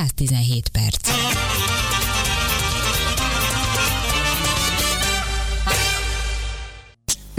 117 0.00 0.70
perc. 0.70 1.79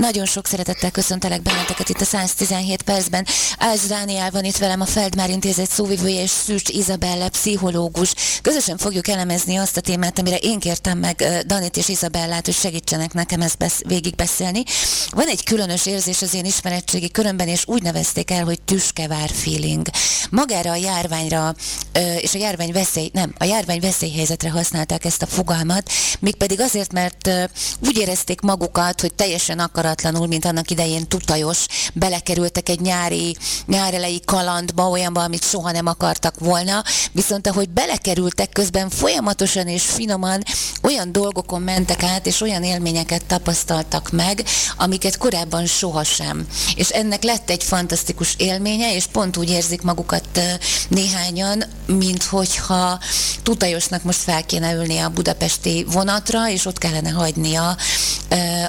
Nagyon 0.01 0.25
sok 0.25 0.47
szeretettel 0.47 0.91
köszöntelek 0.91 1.41
benneteket 1.41 1.89
itt 1.89 2.01
a 2.01 2.05
117 2.05 2.81
percben. 2.81 3.25
Ács 3.57 3.87
Dániel 3.87 4.31
van 4.31 4.43
itt 4.43 4.57
velem, 4.57 4.81
a 4.81 4.85
Feldmár 4.85 5.29
Intézet 5.29 5.69
szóvivője 5.69 6.21
és 6.21 6.29
Szűcs 6.29 6.69
Izabella, 6.69 7.29
pszichológus. 7.29 8.13
Közösen 8.41 8.77
fogjuk 8.77 9.07
elemezni 9.07 9.55
azt 9.55 9.77
a 9.77 9.81
témát, 9.81 10.19
amire 10.19 10.35
én 10.35 10.59
kértem 10.59 10.97
meg 10.97 11.43
Danit 11.45 11.77
és 11.77 11.87
Izabellát, 11.89 12.45
hogy 12.45 12.53
segítsenek 12.55 13.13
nekem 13.13 13.41
ezt 13.41 13.57
besz- 13.57 13.83
végigbeszélni. 13.87 14.63
Van 15.09 15.27
egy 15.27 15.43
különös 15.43 15.85
érzés 15.85 16.21
az 16.21 16.33
én 16.33 16.45
ismeretségi 16.45 17.11
körömben, 17.11 17.47
és 17.47 17.63
úgy 17.65 17.81
nevezték 17.81 18.31
el, 18.31 18.43
hogy 18.43 18.61
tüskevár 18.61 19.29
feeling. 19.33 19.87
Magára 20.29 20.71
a 20.71 20.75
járványra 20.75 21.55
és 22.17 22.33
a 22.35 22.37
járvány 22.37 22.71
veszély, 22.71 23.09
nem, 23.13 23.33
a 23.37 23.43
járvány 23.43 23.79
veszélyhelyzetre 23.79 24.49
használták 24.49 25.05
ezt 25.05 25.21
a 25.21 25.25
fogalmat, 25.25 25.91
mégpedig 26.19 26.59
azért, 26.59 26.93
mert 26.93 27.29
úgy 27.79 27.97
érezték 27.97 28.41
magukat, 28.41 29.01
hogy 29.01 29.13
teljesen 29.13 29.59
akarat 29.59 29.90
akaratlanul, 29.91 30.27
mint 30.27 30.45
annak 30.45 30.71
idején 30.71 31.07
tutajos, 31.07 31.65
belekerültek 31.93 32.69
egy 32.69 32.79
nyári, 32.79 33.37
nyárelei 33.65 34.21
kalandba, 34.25 34.89
olyanba, 34.89 35.23
amit 35.23 35.43
soha 35.43 35.71
nem 35.71 35.85
akartak 35.85 36.39
volna, 36.39 36.83
viszont 37.11 37.47
ahogy 37.47 37.69
belekerültek 37.69 38.49
közben 38.49 38.89
folyamatosan 38.89 39.67
és 39.67 39.83
finoman 39.83 40.43
olyan 40.81 41.11
dolgokon 41.11 41.61
mentek 41.61 42.03
át, 42.03 42.25
és 42.25 42.41
olyan 42.41 42.63
élményeket 42.63 43.25
tapasztaltak 43.25 44.11
meg, 44.11 44.43
amiket 44.77 45.17
korábban 45.17 45.65
sohasem. 45.65 46.47
És 46.75 46.89
ennek 46.89 47.23
lett 47.23 47.49
egy 47.49 47.63
fantasztikus 47.63 48.35
élménye, 48.37 48.95
és 48.95 49.05
pont 49.05 49.37
úgy 49.37 49.49
érzik 49.49 49.81
magukat 49.81 50.39
néhányan, 50.87 51.63
mint 51.85 52.23
hogyha 52.23 52.99
tutajosnak 53.43 54.03
most 54.03 54.19
fel 54.19 54.45
kéne 54.45 54.73
ülni 54.73 54.97
a 54.97 55.09
budapesti 55.09 55.85
vonatra, 55.91 56.49
és 56.49 56.65
ott 56.65 56.77
kellene 56.77 57.09
hagynia 57.09 57.77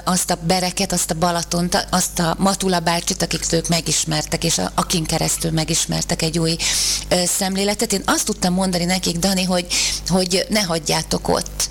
azt 0.05 0.31
a 0.31 0.39
bereket, 0.47 0.93
azt 0.93 1.11
a 1.13 1.19
Balatont, 1.19 1.87
azt 1.91 2.19
a 2.19 2.37
Matula 2.39 2.81
bácsit, 2.81 3.23
akik 3.23 3.45
ők 3.53 3.69
megismertek, 3.69 4.45
és 4.45 4.59
a, 4.59 4.73
akin 4.75 5.05
keresztül 5.05 5.51
megismertek 5.51 6.23
egy 6.23 6.39
új 6.39 6.57
ö, 7.09 7.23
szemléletet. 7.27 7.93
Én 7.93 8.03
azt 8.05 8.25
tudtam 8.25 8.55
mondani 8.55 8.85
nekik, 8.85 9.17
Dani, 9.17 9.45
hogy, 9.45 9.67
hogy 10.09 10.47
ne 10.49 10.61
hagyjátok 10.61 11.29
ott. 11.29 11.69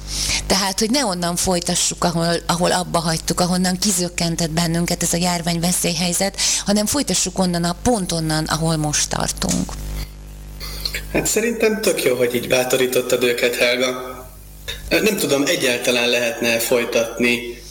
Tehát, 0.48 0.80
hogy 0.80 0.90
ne 0.90 1.06
onnan 1.06 1.36
folytassuk, 1.36 2.04
ahol, 2.04 2.36
ahol 2.48 2.72
abba 2.72 3.00
hagytuk, 3.00 3.40
ahonnan 3.40 3.78
kizökkentett 3.78 4.52
bennünket 4.52 5.04
ez 5.04 5.14
a 5.14 5.18
járvány 5.18 5.60
veszélyhelyzet, 5.60 6.38
hanem 6.66 6.86
folytassuk 6.86 7.40
onnan 7.40 7.64
a 7.64 7.76
pont 7.84 8.12
onnan, 8.12 8.46
ahol 8.46 8.76
most 8.76 9.10
tartunk. 9.10 9.72
Hát 11.14 11.26
szerintem 11.26 11.82
tök 11.82 12.04
jó, 12.04 12.16
hogy 12.16 12.36
így 12.36 12.48
bátorítottad 12.48 13.24
őket, 13.24 13.56
Helga. 13.56 14.20
Nem 14.90 15.18
tudom, 15.18 15.44
egyáltalán 15.46 16.10
lehetne 16.10 16.60
folytatni 16.60 17.62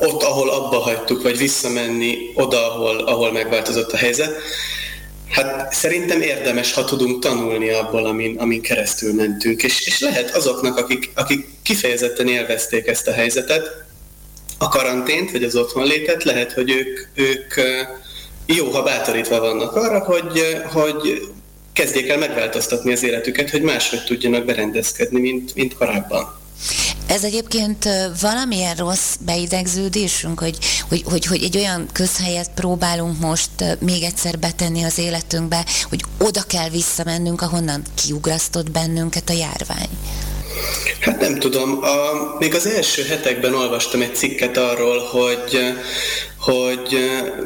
ott, 0.00 0.22
ahol 0.22 0.50
abba 0.50 0.78
hagytuk, 0.78 1.22
vagy 1.22 1.38
visszamenni 1.38 2.16
oda, 2.34 2.72
ahol, 2.72 2.98
ahol 2.98 3.32
megváltozott 3.32 3.92
a 3.92 3.96
helyzet. 3.96 4.34
Hát 5.28 5.72
szerintem 5.72 6.20
érdemes, 6.20 6.72
ha 6.72 6.84
tudunk 6.84 7.22
tanulni 7.22 7.70
abból, 7.70 8.06
amin, 8.06 8.38
amin 8.38 8.60
keresztül 8.60 9.14
mentünk. 9.14 9.62
És, 9.62 9.86
és 9.86 10.00
lehet 10.00 10.36
azoknak, 10.36 10.76
akik, 10.76 11.10
akik 11.14 11.46
kifejezetten 11.62 12.28
élvezték 12.28 12.86
ezt 12.86 13.08
a 13.08 13.12
helyzetet, 13.12 13.84
a 14.58 14.68
karantént, 14.68 15.30
vagy 15.30 15.44
az 15.44 15.56
otthonlétet, 15.56 16.24
lehet, 16.24 16.52
hogy 16.52 16.70
ők, 16.70 17.08
ők 17.14 17.54
jó, 18.46 18.70
ha 18.70 18.82
bátorítva 18.82 19.40
vannak 19.40 19.76
arra, 19.76 19.98
hogy, 19.98 20.62
hogy 20.72 21.28
kezdjék 21.72 22.08
el 22.08 22.18
megváltoztatni 22.18 22.92
az 22.92 23.02
életüket, 23.02 23.50
hogy 23.50 23.62
máshogy 23.62 24.04
tudjanak 24.04 24.44
berendezkedni, 24.44 25.20
mint, 25.20 25.54
mint 25.54 25.74
korábban. 25.74 26.40
Ez 27.06 27.24
egyébként 27.24 27.88
valamilyen 28.20 28.74
rossz 28.74 29.14
beidegződésünk, 29.20 30.40
hogy, 30.40 30.58
hogy, 30.88 31.02
hogy, 31.04 31.26
hogy 31.26 31.42
egy 31.42 31.56
olyan 31.56 31.88
közhelyet 31.92 32.50
próbálunk 32.54 33.20
most 33.20 33.50
még 33.78 34.02
egyszer 34.02 34.38
betenni 34.38 34.82
az 34.82 34.98
életünkbe, 34.98 35.66
hogy 35.88 36.04
oda 36.18 36.42
kell 36.42 36.68
visszamennünk, 36.68 37.42
ahonnan 37.42 37.82
kiugrasztott 37.94 38.70
bennünket 38.70 39.30
a 39.30 39.32
járvány. 39.32 39.88
Hát 41.00 41.20
nem 41.20 41.38
tudom. 41.38 41.82
A, 41.82 42.36
még 42.38 42.54
az 42.54 42.66
első 42.66 43.04
hetekben 43.04 43.54
olvastam 43.54 44.00
egy 44.00 44.14
cikket 44.14 44.56
arról, 44.56 44.98
hogy, 44.98 45.74
hogy 46.38 46.96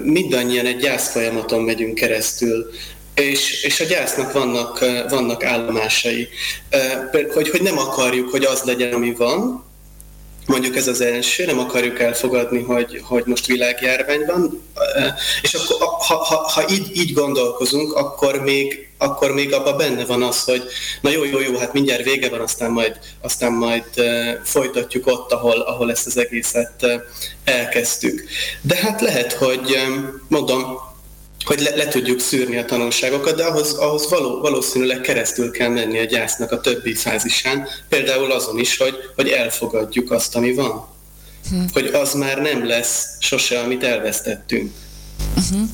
mindannyian 0.02 0.66
egy 0.66 0.76
gyászfolyamaton 0.76 1.62
megyünk 1.62 1.94
keresztül 1.94 2.70
és, 3.16 3.62
és 3.62 3.80
a 3.80 3.84
gyásznak 3.84 4.32
vannak, 4.32 4.78
vannak 5.08 5.44
állomásai. 5.44 6.28
Hogy, 7.32 7.48
hogy 7.48 7.62
nem 7.62 7.78
akarjuk, 7.78 8.30
hogy 8.30 8.44
az 8.44 8.62
legyen, 8.62 8.92
ami 8.92 9.12
van, 9.12 9.64
mondjuk 10.46 10.76
ez 10.76 10.88
az 10.88 11.00
első, 11.00 11.44
nem 11.44 11.58
akarjuk 11.58 12.00
elfogadni, 12.00 12.62
hogy, 12.62 13.00
hogy 13.04 13.22
most 13.26 13.46
világjárvány 13.46 14.24
van, 14.26 14.62
és 15.42 15.54
akkor, 15.54 15.76
ha, 15.98 16.16
ha, 16.16 16.36
ha 16.36 16.64
így, 16.70 16.96
így 16.96 17.12
gondolkozunk, 17.12 17.92
akkor 17.92 18.42
még, 18.42 18.88
akkor 18.98 19.32
még 19.32 19.52
abban 19.52 19.76
benne 19.76 20.04
van 20.04 20.22
az, 20.22 20.44
hogy 20.44 20.62
na 21.00 21.10
jó, 21.10 21.24
jó, 21.24 21.40
jó, 21.40 21.58
hát 21.58 21.72
mindjárt 21.72 22.04
vége 22.04 22.28
van, 22.28 22.40
aztán 22.40 22.70
majd, 22.70 22.98
aztán 23.20 23.52
majd 23.52 23.84
folytatjuk 24.44 25.06
ott, 25.06 25.32
ahol, 25.32 25.60
ahol 25.60 25.90
ezt 25.90 26.06
az 26.06 26.16
egészet 26.16 26.86
elkezdtük. 27.44 28.24
De 28.60 28.76
hát 28.76 29.00
lehet, 29.00 29.32
hogy 29.32 29.76
mondom, 30.28 30.78
hogy 31.46 31.60
le, 31.60 31.76
le 31.76 31.88
tudjuk 31.88 32.20
szűrni 32.20 32.56
a 32.56 32.64
tanulságokat, 32.64 33.36
de 33.36 33.44
ahhoz, 33.44 33.72
ahhoz 33.72 34.10
való, 34.10 34.40
valószínűleg 34.40 35.00
keresztül 35.00 35.50
kell 35.50 35.68
menni 35.68 35.98
a 35.98 36.04
gyásznak 36.04 36.52
a 36.52 36.60
többi 36.60 36.94
fázisán, 36.94 37.68
például 37.88 38.32
azon 38.32 38.58
is, 38.58 38.76
hogy, 38.76 38.94
hogy 39.14 39.28
elfogadjuk 39.28 40.10
azt, 40.10 40.36
ami 40.36 40.54
van. 40.54 40.86
Hm. 41.50 41.60
Hogy 41.72 41.86
az 41.86 42.14
már 42.14 42.38
nem 42.38 42.66
lesz 42.66 43.06
sose, 43.18 43.58
amit 43.60 43.84
elvesztettünk. 43.84 44.72
Uh-huh. 45.36 45.68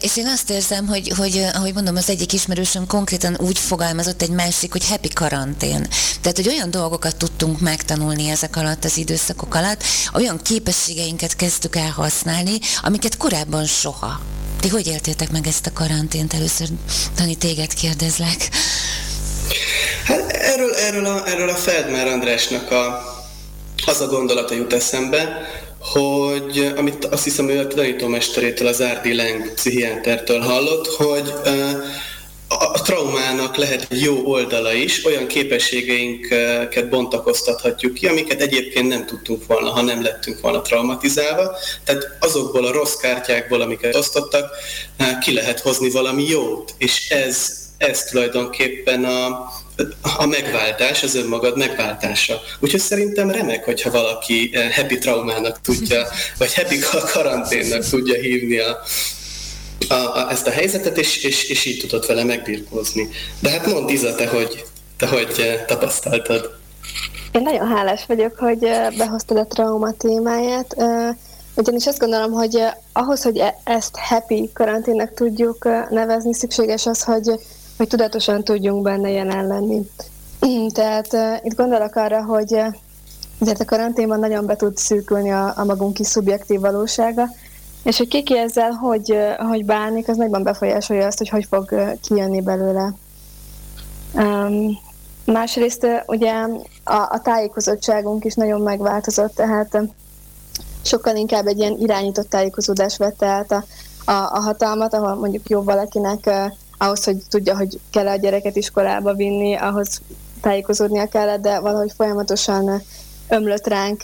És 0.00 0.16
én 0.16 0.26
azt 0.26 0.50
érzem, 0.50 0.86
hogy, 0.86 1.12
hogy, 1.16 1.46
ahogy 1.52 1.74
mondom, 1.74 1.96
az 1.96 2.10
egyik 2.10 2.32
ismerősöm 2.32 2.86
konkrétan 2.86 3.36
úgy 3.40 3.58
fogalmazott 3.58 4.22
egy 4.22 4.30
másik, 4.30 4.72
hogy 4.72 4.88
happy 4.88 5.08
karantén. 5.08 5.88
Tehát, 6.20 6.36
hogy 6.36 6.48
olyan 6.48 6.70
dolgokat 6.70 7.16
tudtunk 7.16 7.60
megtanulni 7.60 8.28
ezek 8.28 8.56
alatt 8.56 8.84
az 8.84 8.96
időszakok 8.96 9.54
alatt, 9.54 9.82
olyan 10.14 10.40
képességeinket 10.42 11.36
kezdtük 11.36 11.76
el 11.76 11.90
használni, 11.90 12.58
amiket 12.82 13.16
korábban 13.16 13.64
soha. 13.64 14.20
Ti 14.64 14.70
hogy 14.70 14.86
éltétek 14.86 15.30
meg 15.30 15.46
ezt 15.46 15.66
a 15.66 15.72
karantént? 15.72 16.34
Először, 16.34 16.68
Tani, 17.14 17.34
téged 17.34 17.74
kérdezlek. 17.74 18.48
Hát 20.04 20.30
erről, 20.30 20.74
erről, 20.74 21.04
a, 21.06 21.28
erről 21.28 21.48
a 21.48 21.54
Feldmár 21.54 22.06
Andrásnak 22.06 22.70
a, 22.70 23.04
az 23.86 24.00
a 24.00 24.06
gondolata 24.06 24.54
jut 24.54 24.72
eszembe, 24.72 25.48
hogy 25.78 26.72
amit 26.76 27.04
azt 27.04 27.24
hiszem 27.24 27.48
ő 27.48 27.58
a 27.58 27.66
tanítómesterétől, 27.66 28.68
az 28.68 28.82
Árdi 28.82 29.14
Leng 29.14 29.54
pszichiátertől 29.54 30.40
hallott, 30.40 30.86
hogy 30.86 31.34
uh, 31.44 31.84
a 32.58 32.82
traumának 32.82 33.56
lehet 33.56 33.86
egy 33.90 34.02
jó 34.02 34.24
oldala 34.24 34.72
is, 34.72 35.04
olyan 35.04 35.26
képességeinket 35.26 36.88
bontakoztathatjuk 36.88 37.94
ki, 37.94 38.06
amiket 38.06 38.40
egyébként 38.40 38.88
nem 38.88 39.06
tudtunk 39.06 39.46
volna, 39.46 39.70
ha 39.70 39.82
nem 39.82 40.02
lettünk 40.02 40.40
volna 40.40 40.62
traumatizálva. 40.62 41.56
Tehát 41.84 42.16
azokból 42.20 42.66
a 42.66 42.72
rossz 42.72 42.94
kártyákból, 42.94 43.60
amiket 43.60 43.94
osztottak, 43.94 44.50
ki 45.20 45.32
lehet 45.32 45.60
hozni 45.60 45.90
valami 45.90 46.28
jót, 46.28 46.74
és 46.78 47.08
ez, 47.10 47.52
ez 47.78 48.04
tulajdonképpen 48.04 49.04
a, 49.04 49.26
a 50.16 50.26
megváltás, 50.26 51.02
az 51.02 51.14
önmagad 51.14 51.56
megváltása. 51.56 52.40
Úgyhogy 52.60 52.80
szerintem 52.80 53.30
remek, 53.30 53.64
hogyha 53.64 53.90
valaki 53.90 54.50
happy 54.74 54.98
traumának 54.98 55.60
tudja, 55.60 56.06
vagy 56.38 56.54
happy 56.54 56.78
karanténnak 57.12 57.88
tudja 57.88 58.20
hívni 58.20 58.58
a, 58.58 58.78
a, 59.88 59.94
a, 59.94 60.30
ezt 60.30 60.46
a 60.46 60.50
helyzetet, 60.50 60.98
és, 60.98 61.24
és, 61.24 61.48
és 61.48 61.64
így 61.64 61.78
tudott 61.78 62.06
vele 62.06 62.24
megbirkózni. 62.24 63.08
De 63.40 63.50
hát 63.50 63.66
mondd 63.66 63.88
Iza, 63.88 64.14
te 64.14 64.28
hogy, 64.28 64.64
te 64.96 65.06
hogy 65.06 65.34
eh, 65.38 65.64
tapasztaltad? 65.66 66.50
Én 67.32 67.42
nagyon 67.42 67.68
hálás 67.68 68.04
vagyok, 68.06 68.36
hogy 68.38 68.64
eh, 68.64 68.90
behoztad 68.96 69.36
a 69.36 69.46
trauma 69.46 69.92
témáját, 69.92 70.72
eh, 70.72 71.14
ugyanis 71.54 71.86
azt 71.86 71.98
gondolom, 71.98 72.32
hogy 72.32 72.62
ahhoz, 72.92 73.22
hogy 73.22 73.38
e, 73.38 73.60
ezt 73.64 73.96
happy 73.96 74.50
karanténnek 74.52 75.14
tudjuk 75.14 75.68
nevezni, 75.90 76.34
szükséges 76.34 76.86
az, 76.86 77.02
hogy, 77.02 77.30
hogy 77.76 77.88
tudatosan 77.88 78.44
tudjunk 78.44 78.82
benne 78.82 79.10
jelen 79.10 79.46
lenni. 79.46 79.90
Tehát 80.72 81.16
itt 81.42 81.56
gondolok 81.56 81.96
arra, 81.96 82.24
hogy 82.24 82.56
ezért 83.40 83.60
a 83.60 83.64
karanténban 83.64 84.18
nagyon 84.18 84.46
be 84.46 84.56
tud 84.56 84.76
szűkülni 84.76 85.30
a, 85.30 85.52
a 85.56 85.64
magunk 85.64 85.94
kis 85.94 86.06
szubjektív 86.06 86.60
valósága, 86.60 87.28
és 87.84 87.96
hogy 87.96 88.08
ki 88.08 88.38
ezzel 88.38 88.70
hogy, 88.70 89.18
hogy 89.38 89.64
bánik, 89.64 90.08
az 90.08 90.16
nagyban 90.16 90.42
befolyásolja 90.42 91.06
azt, 91.06 91.18
hogy 91.18 91.28
hogy 91.28 91.46
fog 91.50 91.96
kijönni 92.02 92.40
belőle. 92.40 92.94
Um, 94.14 94.78
másrészt 95.24 95.86
ugye 96.06 96.32
a, 96.84 96.94
a 96.94 97.20
tájékozottságunk 97.22 98.24
is 98.24 98.34
nagyon 98.34 98.60
megváltozott, 98.60 99.34
tehát 99.34 99.78
sokkal 100.82 101.16
inkább 101.16 101.46
egy 101.46 101.58
ilyen 101.58 101.76
irányított 101.78 102.28
tájékozódás 102.28 102.96
vette 102.96 103.26
át 103.26 103.52
a, 103.52 103.64
a, 104.04 104.12
a 104.12 104.40
hatalmat, 104.40 104.94
ahol 104.94 105.14
mondjuk 105.14 105.48
jó 105.48 105.62
valakinek 105.62 106.30
ahhoz, 106.78 107.04
hogy 107.04 107.16
tudja, 107.28 107.56
hogy 107.56 107.80
kell 107.90 108.08
a 108.08 108.16
gyereket 108.16 108.56
iskolába 108.56 109.14
vinni, 109.14 109.54
ahhoz 109.54 110.00
tájékozódnia 110.40 111.08
kellett, 111.08 111.40
de 111.40 111.60
valahogy 111.60 111.92
folyamatosan 111.96 112.82
ömlött 113.28 113.66
ránk 113.66 114.00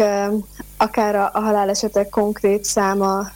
akár 0.76 1.15
a, 1.15 1.31
a 1.33 1.41
halálesetek 1.41 2.09
konkrét 2.09 2.65
száma 2.65 3.31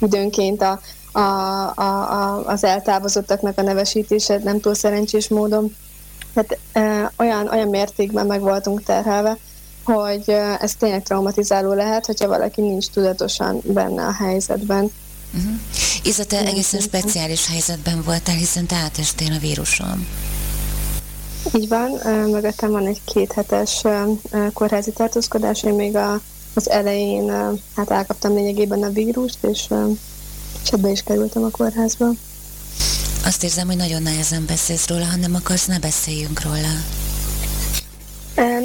időnként 0.00 0.62
a, 0.62 0.80
a, 1.12 1.20
a, 1.74 2.12
a, 2.12 2.46
az 2.46 2.64
eltávozottaknak 2.64 3.58
a 3.58 3.62
nevesítése 3.62 4.40
nem 4.44 4.60
túl 4.60 4.74
szerencsés 4.74 5.28
módon. 5.28 5.76
Tehát 6.34 6.58
e, 6.72 7.12
olyan, 7.18 7.48
olyan 7.48 7.68
mértékben 7.68 8.26
meg 8.26 8.40
voltunk 8.40 8.82
terhelve, 8.82 9.36
hogy 9.84 10.24
ez 10.60 10.74
tényleg 10.74 11.02
traumatizáló 11.02 11.72
lehet, 11.72 12.06
hogyha 12.06 12.28
valaki 12.28 12.60
nincs 12.60 12.86
tudatosan 12.86 13.60
benne 13.64 14.06
a 14.06 14.12
helyzetben. 14.12 14.90
Uh-huh. 15.34 15.52
Iza, 16.02 16.24
te 16.24 16.38
egészen 16.46 16.80
speciális 16.80 17.48
helyzetben 17.48 18.02
voltál, 18.04 18.34
hiszen 18.34 18.66
te 18.66 18.76
átestél 18.76 19.32
a 19.32 19.38
víruson. 19.38 20.06
Így 21.54 21.68
van, 21.68 21.90
mögöttem 22.30 22.70
van 22.70 22.86
egy 22.86 23.00
kéthetes 23.04 23.82
kórházi 24.52 24.92
tartózkodás, 24.92 25.62
én 25.62 25.74
még 25.74 25.96
a, 25.96 26.20
az 26.54 26.70
elején 26.70 27.30
hát 27.76 27.90
elkaptam 27.90 28.34
lényegében 28.34 28.82
a 28.82 28.90
vírust, 28.90 29.44
és, 29.44 29.68
és 30.62 30.70
ebbe 30.70 30.88
is 30.88 31.02
kerültem 31.02 31.42
a 31.42 31.50
kórházba. 31.50 32.06
Azt 33.24 33.44
érzem, 33.44 33.66
hogy 33.66 33.76
nagyon 33.76 34.02
nehezen 34.02 34.44
beszélsz 34.46 34.88
róla, 34.88 35.04
ha 35.04 35.16
nem 35.16 35.34
akarsz, 35.34 35.66
ne 35.66 35.78
beszéljünk 35.78 36.42
róla. 36.42 36.72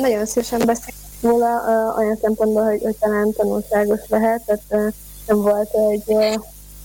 Nagyon 0.02 0.26
szívesen 0.26 0.60
beszélünk 0.66 1.04
róla, 1.22 1.48
olyan 1.98 2.18
szempontból, 2.22 2.64
hogy, 2.64 2.82
hogy 2.84 2.96
talán 2.96 3.34
tanulságos 3.34 4.00
lehet, 4.08 4.42
tehát 4.46 4.94
nem 5.28 5.42
volt 5.42 5.70
egy 5.92 6.16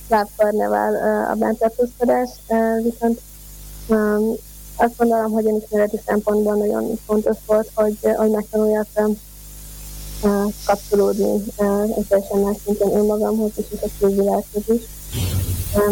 lábkarnevál 0.09 0.95
a 1.31 1.35
bántartózkodás, 1.35 2.29
viszont 2.83 3.21
azt 4.77 4.97
gondolom, 4.97 5.33
hogy 5.33 5.47
önismereti 5.47 6.01
szempontból 6.07 6.55
nagyon 6.55 6.99
fontos 7.07 7.37
volt, 7.47 7.71
hogy, 7.75 7.99
hogy 8.17 8.31
megtanuljak 8.31 8.87
kapcsolódni 10.65 11.45
teljesen 12.09 12.39
más 12.39 12.57
szinten 12.65 12.95
önmagamhoz 12.95 13.51
és 13.57 13.65
a 13.83 13.87
külvilághoz 13.99 14.63
is. 14.67 14.83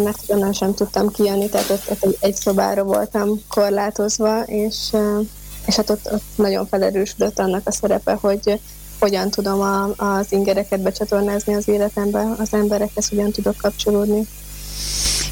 Mert 0.03 0.23
onnan 0.27 0.53
sem 0.53 0.73
tudtam 0.73 1.09
kijönni, 1.09 1.49
tehát 1.49 1.69
ott, 1.69 2.03
ott 2.03 2.17
egy 2.19 2.35
szobára 2.35 2.83
voltam 2.83 3.41
korlátozva, 3.47 4.43
és, 4.43 4.77
és 5.65 5.75
hát 5.75 5.89
ott, 5.89 6.11
ott 6.11 6.23
nagyon 6.35 6.67
felerősödött 6.67 7.39
annak 7.39 7.67
a 7.67 7.71
szerepe, 7.71 8.13
hogy 8.21 8.59
hogyan 8.99 9.29
tudom 9.29 9.61
a, 9.61 9.89
az 9.97 10.25
ingereket 10.29 10.81
becsatornázni 10.81 11.53
az 11.53 11.67
életembe, 11.67 12.35
az 12.37 12.47
emberekhez 12.51 13.09
hogyan 13.09 13.31
tudok 13.31 13.57
kapcsolódni. 13.57 14.27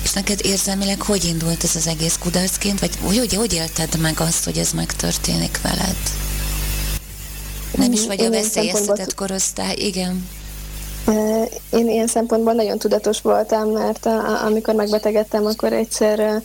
És 0.03 0.13
neked 0.13 0.39
érzelmileg 0.43 1.01
hogy 1.01 1.23
indult 1.25 1.63
ez 1.63 1.75
az 1.75 1.87
egész 1.87 2.17
kudarcként, 2.17 2.79
vagy 2.79 2.97
hogy, 3.01 3.17
hogy, 3.17 3.33
hogy 3.33 3.53
élted 3.53 3.99
meg 3.99 4.19
azt, 4.19 4.43
hogy 4.43 4.57
ez 4.57 4.71
megtörténik 4.71 5.61
veled? 5.61 5.97
Nem 7.77 7.91
is 7.91 8.05
vagy 8.05 8.21
a 8.21 8.29
veszélyeztetett 8.29 9.13
korosztály, 9.13 9.75
igen. 9.75 10.29
Én 11.69 11.89
ilyen 11.89 12.07
szempontból 12.07 12.53
nagyon 12.53 12.77
tudatos 12.77 13.21
voltam, 13.21 13.69
mert 13.69 14.05
a, 14.05 14.45
amikor 14.45 14.73
megbetegedtem, 14.73 15.45
akkor 15.45 15.73
egyszer 15.73 16.41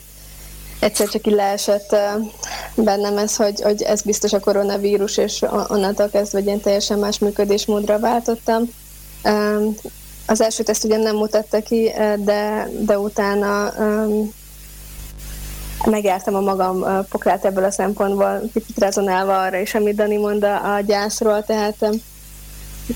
egyszer 0.79 1.07
csak 1.07 1.27
így 1.27 1.33
leesett 1.33 1.95
bennem 2.75 3.17
ez, 3.17 3.35
hogy, 3.35 3.61
hogy 3.61 3.81
ez 3.81 4.01
biztos 4.01 4.33
a 4.33 4.39
koronavírus, 4.39 5.17
és 5.17 5.45
onnantól 5.67 6.09
kezdve 6.09 6.39
egy 6.39 6.45
ilyen 6.45 6.61
teljesen 6.61 6.99
más 6.99 7.19
működésmódra 7.19 7.99
váltottam. 7.99 8.69
Az 10.25 10.41
első 10.41 10.63
teszt 10.63 10.83
ugyan 10.83 10.99
nem 10.99 11.15
mutatta 11.15 11.61
ki, 11.61 11.91
de, 12.17 12.69
de 12.79 12.99
utána 12.99 13.73
megjártam 15.85 16.35
a 16.35 16.39
magam 16.39 17.05
pokrát 17.09 17.45
ebből 17.45 17.63
a 17.63 17.71
szempontból, 17.71 18.41
picit 18.53 18.79
rezonálva 18.79 19.41
arra 19.41 19.57
is, 19.57 19.73
amit 19.75 19.95
Dani 19.95 20.17
mond 20.17 20.43
a, 20.43 20.75
a 20.75 20.79
gyászról, 20.79 21.43
tehát 21.43 21.89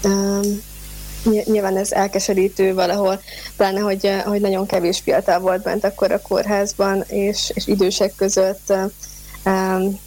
um, 0.03 0.61
nyilván 1.23 1.77
ez 1.77 1.91
elkeserítő 1.91 2.73
valahol, 2.73 3.21
pláne, 3.57 3.79
hogy, 3.79 4.11
hogy 4.25 4.41
nagyon 4.41 4.65
kevés 4.65 4.99
fiatal 4.99 5.39
volt 5.39 5.61
bent 5.61 5.83
akkor 5.83 6.11
a 6.11 6.21
kórházban, 6.21 7.03
és, 7.07 7.51
és 7.53 7.67
idősek 7.67 8.13
között 8.15 8.73
um, 9.45 9.99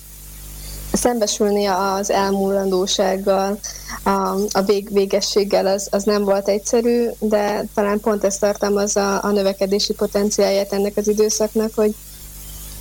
szembesülni 0.92 1.66
az 1.66 2.10
elmúlandósággal, 2.10 3.58
a, 4.02 4.34
a 4.52 4.62
vég, 4.66 4.92
végességgel 4.92 5.66
az, 5.66 5.88
az 5.90 6.04
nem 6.04 6.24
volt 6.24 6.48
egyszerű, 6.48 7.06
de 7.18 7.64
talán 7.74 8.00
pont 8.00 8.24
ezt 8.24 8.40
tartalmazza 8.40 9.18
a 9.18 9.30
növekedési 9.30 9.92
potenciáját 9.92 10.72
ennek 10.72 10.96
az 10.96 11.08
időszaknak, 11.08 11.70
hogy 11.74 11.94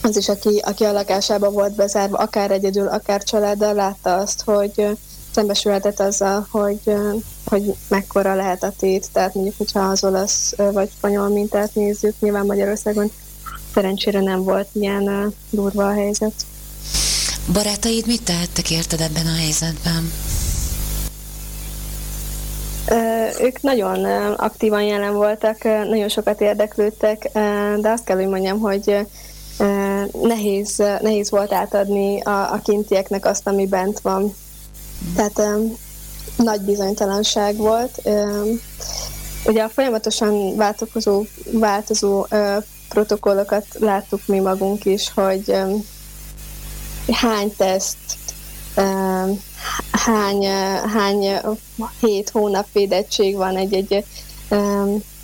az 0.01 0.17
is, 0.17 0.29
aki, 0.29 0.61
aki 0.65 0.83
a 0.83 0.91
lakásába 0.91 1.51
volt 1.51 1.75
bezárva, 1.75 2.17
akár 2.17 2.51
egyedül, 2.51 2.87
akár 2.87 3.23
családdal, 3.23 3.73
látta 3.73 4.15
azt, 4.15 4.41
hogy 4.45 4.97
szembesülhetett 5.31 5.99
azzal, 5.99 6.47
hogy, 6.51 6.93
hogy 7.45 7.75
mekkora 7.87 8.35
lehet 8.35 8.63
a 8.63 8.73
tét, 8.79 9.07
tehát 9.11 9.33
mondjuk, 9.33 9.57
hogyha 9.57 9.79
az 9.79 10.03
olasz 10.03 10.53
vagy 10.55 10.89
spanyol 10.97 11.29
mintát 11.29 11.75
nézzük, 11.75 12.15
nyilván 12.19 12.45
Magyarországon 12.45 13.11
szerencsére 13.73 14.19
nem 14.19 14.43
volt 14.43 14.67
ilyen 14.71 15.33
durva 15.49 15.87
a 15.87 15.93
helyzet. 15.93 16.33
Barátaid 17.53 18.05
mit 18.07 18.23
tehettek 18.23 18.71
érted 18.71 19.01
ebben 19.01 19.25
a 19.25 19.35
helyzetben? 19.35 20.11
Ők 23.41 23.61
nagyon 23.61 24.05
aktívan 24.33 24.81
jelen 24.81 25.13
voltak, 25.13 25.63
nagyon 25.63 26.09
sokat 26.09 26.41
érdeklődtek, 26.41 27.29
de 27.81 27.89
azt 27.89 28.03
kell, 28.03 28.15
hogy 28.15 28.27
mondjam, 28.27 28.59
hogy 28.59 29.07
nehéz, 30.21 30.75
nehéz 30.77 31.29
volt 31.29 31.53
átadni 31.53 32.21
a, 32.21 32.53
a 32.53 32.61
kintieknek 32.63 33.25
azt, 33.25 33.47
ami 33.47 33.67
bent 33.67 33.99
van. 33.99 34.35
Tehát 35.15 35.59
nagy 36.35 36.61
bizonytalanság 36.61 37.55
volt. 37.55 38.01
Ugye 39.45 39.63
a 39.63 39.69
folyamatosan 39.69 40.55
változó, 40.55 41.23
változó 41.51 42.25
protokollokat 42.89 43.65
láttuk 43.79 44.21
mi 44.25 44.39
magunk 44.39 44.85
is, 44.85 45.11
hogy 45.13 45.55
hány 47.11 47.55
teszt, 47.57 47.97
hány, 49.91 50.45
hány 50.93 51.39
hét 51.99 52.29
hónap 52.29 52.65
védettség 52.73 53.35
van 53.35 53.57
egy-egy 53.57 54.05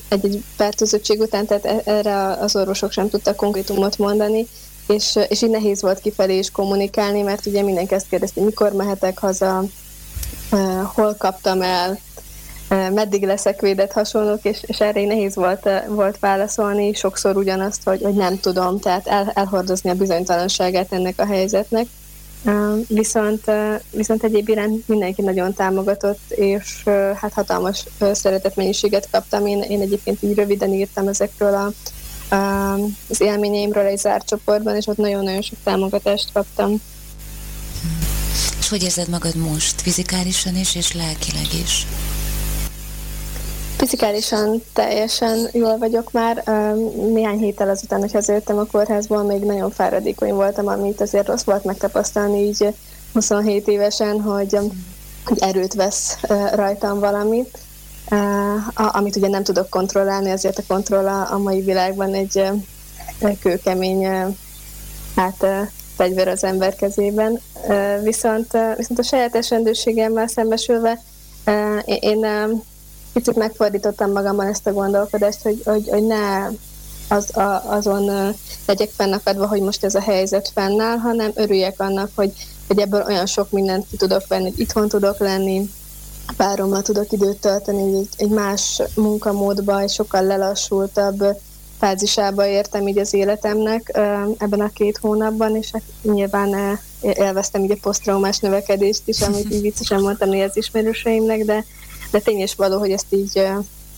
egy-egy 0.08 0.44
fertőzöttség 0.56 1.20
után, 1.20 1.46
tehát 1.46 1.66
e-, 1.66 1.82
erre 1.86 2.28
az 2.28 2.56
orvosok 2.56 2.92
sem 2.92 3.10
tudtak 3.10 3.36
konkrétumot 3.36 3.98
mondani, 3.98 4.48
és, 4.88 5.20
és 5.28 5.42
így 5.42 5.50
nehéz 5.50 5.82
volt 5.82 6.00
kifelé 6.00 6.38
is 6.38 6.52
kommunikálni, 6.52 7.22
mert 7.22 7.46
ugye 7.46 7.62
mindenki 7.62 7.94
ezt 7.94 8.10
kérdezte, 8.10 8.42
mikor 8.42 8.74
mehetek 8.74 9.18
haza, 9.18 9.64
hol 10.94 11.16
kaptam 11.18 11.62
el, 11.62 12.00
meddig 12.70 13.24
leszek 13.24 13.62
védett 13.62 13.92
hasonlók, 13.92 14.44
és, 14.44 14.60
és 14.62 14.80
erre 14.80 15.06
nehéz 15.06 15.36
volt, 15.36 15.70
volt 15.88 16.20
válaszolni, 16.20 16.94
sokszor 16.94 17.38
ugyanazt, 17.38 17.84
hogy, 17.84 18.02
hogy 18.02 18.14
nem 18.14 18.40
tudom, 18.40 18.80
tehát 18.80 19.08
el, 19.08 19.32
elhordozni 19.34 19.90
a 19.90 19.94
bizonytalanságát 19.94 20.94
ennek 20.94 21.20
a 21.20 21.26
helyzetnek. 21.26 21.86
Viszont, 22.88 23.52
viszont 23.92 24.24
egyéb 24.24 24.50
iránt 24.50 24.88
mindenki 24.88 25.22
nagyon 25.22 25.54
támogatott, 25.54 26.30
és 26.30 26.84
hát 27.16 27.34
hatalmas 27.34 27.86
szeretetmennyiséget 28.12 29.08
kaptam. 29.12 29.46
Én, 29.46 29.62
én 29.62 29.82
egyébként 29.82 30.24
így 30.24 30.36
röviden 30.36 30.74
írtam 30.74 31.08
ezekről 31.08 31.54
a, 31.54 31.72
az 33.10 33.22
élményeimről 33.22 33.86
egy 33.86 33.98
zárt 33.98 34.28
csoportban, 34.28 34.76
és 34.76 34.88
ott 34.88 34.98
nagyon-nagyon 34.98 35.42
sok 35.42 35.58
támogatást 35.64 36.32
kaptam. 36.34 36.82
És 38.60 38.70
hogy 38.70 38.84
érzed 38.84 39.10
magad 39.10 39.36
most, 39.36 39.82
fizikálisan 39.82 40.56
is, 40.56 40.76
és 40.76 40.94
lelkileg 40.94 41.48
is? 41.64 41.86
Fizikálisan 43.78 44.64
teljesen 44.74 45.50
jól 45.52 45.78
vagyok 45.78 46.12
már. 46.12 46.44
Néhány 46.96 47.38
héttel 47.38 47.70
azután, 47.70 48.00
hogy 48.00 48.12
hazajöttem 48.12 48.58
a 48.58 48.66
kórházból, 48.66 49.24
még 49.24 49.42
nagyon 49.42 49.72
fáradékony 49.72 50.34
voltam, 50.34 50.68
amit 50.68 51.02
azért 51.02 51.28
rossz 51.28 51.44
volt 51.44 51.64
megtapasztalni 51.64 52.44
így 52.44 52.74
27 53.14 53.68
évesen, 53.68 54.22
hogy, 54.22 54.58
hogy 55.26 55.38
erőt 55.40 55.74
vesz 55.74 56.18
rajtam 56.54 57.00
valamit, 57.00 57.58
amit 58.76 59.16
ugye 59.16 59.28
nem 59.28 59.44
tudok 59.44 59.70
kontrollálni, 59.70 60.32
azért 60.32 60.58
a 60.58 60.64
kontroll 60.68 61.08
a 61.08 61.38
mai 61.38 61.62
világban 61.62 62.14
egy 62.14 62.50
kőkemény 63.42 64.08
hát, 65.16 65.46
fegyver 65.96 66.28
az 66.28 66.44
ember 66.44 66.76
kezében. 66.76 67.40
Viszont, 68.04 68.58
viszont 68.78 69.00
a 69.00 69.04
saját 69.04 69.36
esendőségemmel 69.36 70.28
szembesülve 70.28 71.02
én 71.86 72.26
picit 73.16 73.36
megfordítottam 73.36 74.12
magamban 74.12 74.48
ezt 74.48 74.68
a 74.68 74.74
gondolkodást, 74.74 75.42
hogy, 75.42 75.62
hogy, 75.66 75.88
hogy 75.90 76.04
ne 76.04 76.48
az, 77.08 77.38
a, 77.38 77.64
azon 77.72 78.36
legyek 78.66 78.90
fennakadva, 78.90 79.48
hogy 79.48 79.62
most 79.62 79.84
ez 79.84 79.96
a 79.96 80.02
helyzet 80.02 80.52
fennáll, 80.54 80.98
hanem 80.98 81.32
örüljek 81.34 81.80
annak, 81.80 82.10
hogy, 82.16 82.34
hogy 82.68 82.80
ebből 82.80 83.04
olyan 83.08 83.26
sok 83.26 83.52
mindent 83.52 83.88
ki 83.90 83.98
tudok 83.98 84.28
venni, 84.28 84.50
hogy 84.50 84.60
itthon 84.60 84.88
tudok 84.88 85.18
lenni, 85.18 85.70
párommal 86.38 86.82
tudok 86.82 87.12
időt 87.12 87.38
tölteni 87.38 87.98
egy, 87.98 88.10
egy 88.18 88.30
más 88.30 88.82
munkamódba, 88.96 89.80
egy 89.80 89.92
sokkal 89.92 90.24
lelassultabb 90.24 91.24
fázisába 91.80 92.46
értem 92.46 92.88
így 92.88 92.98
az 92.98 93.14
életemnek 93.14 93.92
ebben 94.38 94.62
a 94.62 94.70
két 94.74 94.98
hónapban, 94.98 95.56
és 95.56 95.70
hát 95.72 95.84
nyilván 96.02 96.80
élveztem 97.02 97.64
így 97.64 97.72
a 97.72 97.78
posztraumás 97.82 98.40
növekedést 98.40 99.02
is, 99.06 99.22
amit 99.22 99.54
így 99.54 99.62
viccesen 99.72 100.02
mondtam 100.02 100.30
az 100.30 100.58
ismerőseimnek, 100.58 101.46
de, 101.46 101.66
de 102.12 102.20
tény 102.20 102.42
is 102.42 102.56
való, 102.56 102.80
hogy 102.80 102.92
ezt 102.92 103.06
így 103.10 103.42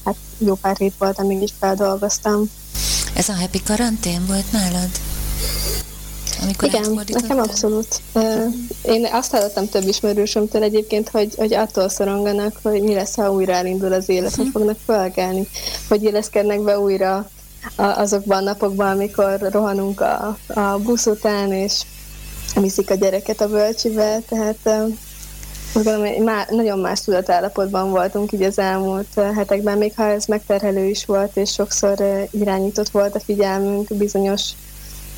hát 0.05 0.15
jó 0.37 0.55
pár 0.55 0.77
hét 0.77 0.93
volt, 0.97 1.19
amíg 1.19 1.49
feldolgoztam. 1.59 2.49
Ez 3.13 3.29
a 3.29 3.33
happy 3.33 3.61
karantén 3.63 4.25
volt 4.25 4.51
nálad? 4.51 4.89
Amikor 6.41 6.67
Igen, 6.67 7.01
nekem 7.07 7.39
abszolút. 7.39 8.01
Én 8.81 9.07
azt 9.11 9.31
hallottam 9.31 9.69
több 9.69 9.87
ismerősömtől 9.87 10.63
egyébként, 10.63 11.09
hogy, 11.09 11.33
hogy 11.37 11.53
attól 11.53 11.89
szoronganak, 11.89 12.59
hogy 12.63 12.81
mi 12.81 12.93
lesz, 12.93 13.15
ha 13.15 13.31
újra 13.31 13.53
elindul 13.53 13.93
az 13.93 14.09
élet, 14.09 14.35
hogy 14.35 14.45
mhm. 14.45 14.53
fognak 14.53 14.77
felkelni, 14.85 15.47
hogy 15.87 16.03
illeszkednek 16.03 16.61
be 16.61 16.79
újra 16.79 17.29
azokban 17.75 18.37
a 18.37 18.41
napokban, 18.41 18.87
amikor 18.87 19.37
rohanunk 19.51 20.01
a, 20.01 20.37
a 20.47 20.77
busz 20.77 21.05
után, 21.05 21.51
és 21.51 21.81
viszik 22.55 22.89
a 22.89 22.95
gyereket 22.95 23.41
a 23.41 23.47
bölcsibe, 23.47 24.19
tehát 24.29 24.89
gondolom, 25.83 26.23
má, 26.23 26.45
nagyon 26.49 26.79
más 26.79 27.01
tudatállapotban 27.01 27.89
voltunk 27.89 28.31
így 28.31 28.43
az 28.43 28.59
elmúlt 28.59 29.13
hetekben, 29.35 29.77
még 29.77 29.93
ha 29.95 30.09
ez 30.09 30.25
megterhelő 30.25 30.85
is 30.85 31.05
volt, 31.05 31.37
és 31.37 31.51
sokszor 31.51 32.27
irányított 32.31 32.89
volt 32.89 33.15
a 33.15 33.19
figyelmünk 33.19 33.93
bizonyos 33.93 34.49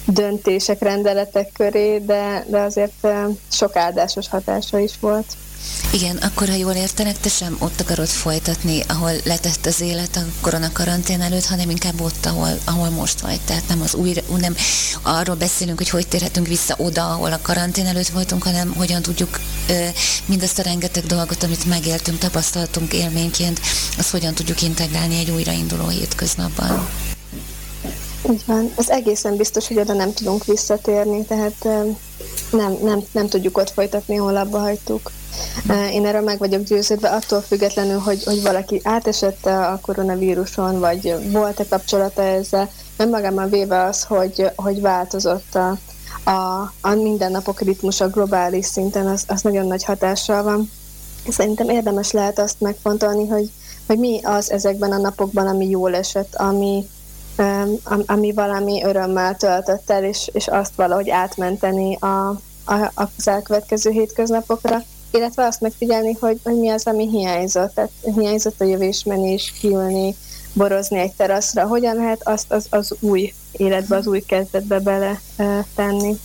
döntések, 0.05 0.81
rendeletek 0.81 1.51
köré, 1.51 1.97
de, 1.97 2.45
de 2.47 2.59
azért 2.59 3.07
sok 3.51 3.75
áldásos 3.75 4.29
hatása 4.29 4.79
is 4.79 4.93
volt. 4.99 5.25
Igen, 5.91 6.17
akkor 6.17 6.47
ha 6.47 6.55
jól 6.55 6.73
értenek, 6.73 7.19
te 7.19 7.29
sem 7.29 7.55
ott 7.59 7.81
akarod 7.81 8.07
folytatni, 8.07 8.83
ahol 8.87 9.11
letett 9.23 9.65
az 9.65 9.81
élet 9.81 10.15
a 10.15 10.25
koronakarantén 10.41 11.21
előtt, 11.21 11.45
hanem 11.45 11.69
inkább 11.69 12.01
ott, 12.01 12.25
ahol, 12.25 12.57
ahol 12.65 12.89
most 12.89 13.19
vagy. 13.19 13.39
Tehát 13.45 13.67
nem 13.67 13.81
az 13.81 13.93
újra, 13.93 14.21
nem 14.37 14.55
arról 15.01 15.35
beszélünk, 15.35 15.77
hogy 15.77 15.89
hogy 15.89 16.07
térhetünk 16.07 16.47
vissza 16.47 16.75
oda, 16.77 17.11
ahol 17.11 17.31
a 17.31 17.39
karantén 17.41 17.85
előtt 17.85 18.07
voltunk, 18.07 18.43
hanem 18.43 18.73
hogyan 18.77 19.01
tudjuk 19.01 19.39
ö, 19.69 19.85
mindazt 20.25 20.59
a 20.59 20.63
rengeteg 20.63 21.05
dolgot, 21.05 21.43
amit 21.43 21.65
megéltünk, 21.65 22.17
tapasztaltunk 22.17 22.93
élményként, 22.93 23.59
azt 23.97 24.09
hogyan 24.09 24.33
tudjuk 24.33 24.61
integrálni 24.61 25.17
egy 25.17 25.29
újrainduló 25.29 25.87
hétköznapban. 25.87 26.87
Így 28.31 28.43
van. 28.45 28.71
Az 28.75 28.89
egészen 28.91 29.35
biztos, 29.35 29.67
hogy 29.67 29.79
oda 29.79 29.93
nem 29.93 30.13
tudunk 30.13 30.45
visszatérni, 30.45 31.25
tehát 31.25 31.67
nem, 32.51 32.77
nem, 32.83 33.03
nem 33.11 33.27
tudjuk 33.27 33.57
ott 33.57 33.69
folytatni, 33.69 34.19
ahol 34.19 34.37
abba 34.37 34.59
hagytuk. 34.59 35.11
Én 35.91 36.05
erről 36.05 36.21
meg 36.21 36.37
vagyok 36.37 36.63
győződve, 36.63 37.09
attól 37.09 37.41
függetlenül, 37.41 37.99
hogy, 37.99 38.23
hogy 38.23 38.41
valaki 38.41 38.81
átesett 38.83 39.45
a 39.45 39.79
koronavíruson, 39.81 40.79
vagy 40.79 41.31
volt-e 41.31 41.65
kapcsolata 41.69 42.21
ezzel, 42.21 42.69
nem 42.97 43.09
magában 43.09 43.49
véve 43.49 43.83
az, 43.83 44.03
hogy, 44.03 44.51
hogy 44.55 44.81
változott 44.81 45.55
a, 45.55 45.77
a, 46.29 46.73
a 46.81 46.93
mindennapok 46.93 47.61
ritmusa 47.61 48.07
globális 48.07 48.65
szinten, 48.65 49.07
az, 49.07 49.23
az 49.27 49.41
nagyon 49.41 49.67
nagy 49.67 49.83
hatással 49.83 50.43
van. 50.43 50.71
Szerintem 51.29 51.69
érdemes 51.69 52.11
lehet 52.11 52.39
azt 52.39 52.59
megfontolni, 52.59 53.27
hogy, 53.27 53.51
hogy 53.87 53.97
mi 53.97 54.19
az 54.23 54.51
ezekben 54.51 54.91
a 54.91 54.97
napokban, 54.97 55.47
ami 55.47 55.69
jól 55.69 55.95
esett, 55.95 56.35
ami, 56.35 56.89
ami 58.05 58.33
valami 58.33 58.83
örömmel 58.83 59.35
töltött 59.35 59.89
el, 59.89 60.03
és, 60.03 60.29
és 60.33 60.47
azt 60.47 60.75
valahogy 60.75 61.09
átmenteni 61.09 61.95
a, 61.95 62.27
a, 62.65 62.91
az 62.93 63.27
elkövetkező 63.27 63.89
hétköznapokra, 63.89 64.83
illetve 65.11 65.45
azt 65.45 65.61
megfigyelni, 65.61 66.17
hogy, 66.19 66.39
hogy 66.43 66.59
mi 66.59 66.69
az, 66.69 66.87
ami 66.87 67.09
hiányzott. 67.09 67.73
Tehát 67.73 67.91
hiányzott 68.15 68.61
a 68.61 68.65
jövésmenés, 68.65 69.53
kiülni, 69.59 70.15
borozni 70.53 70.99
egy 70.99 71.13
teraszra. 71.13 71.67
Hogyan 71.67 71.95
lehet 71.95 72.27
azt 72.27 72.51
az, 72.51 72.65
az 72.69 72.95
új 72.99 73.33
életbe, 73.51 73.95
az 73.95 74.07
új 74.07 74.19
kezdetbe 74.19 74.79
bele 74.79 75.21
tenni? 75.75 76.19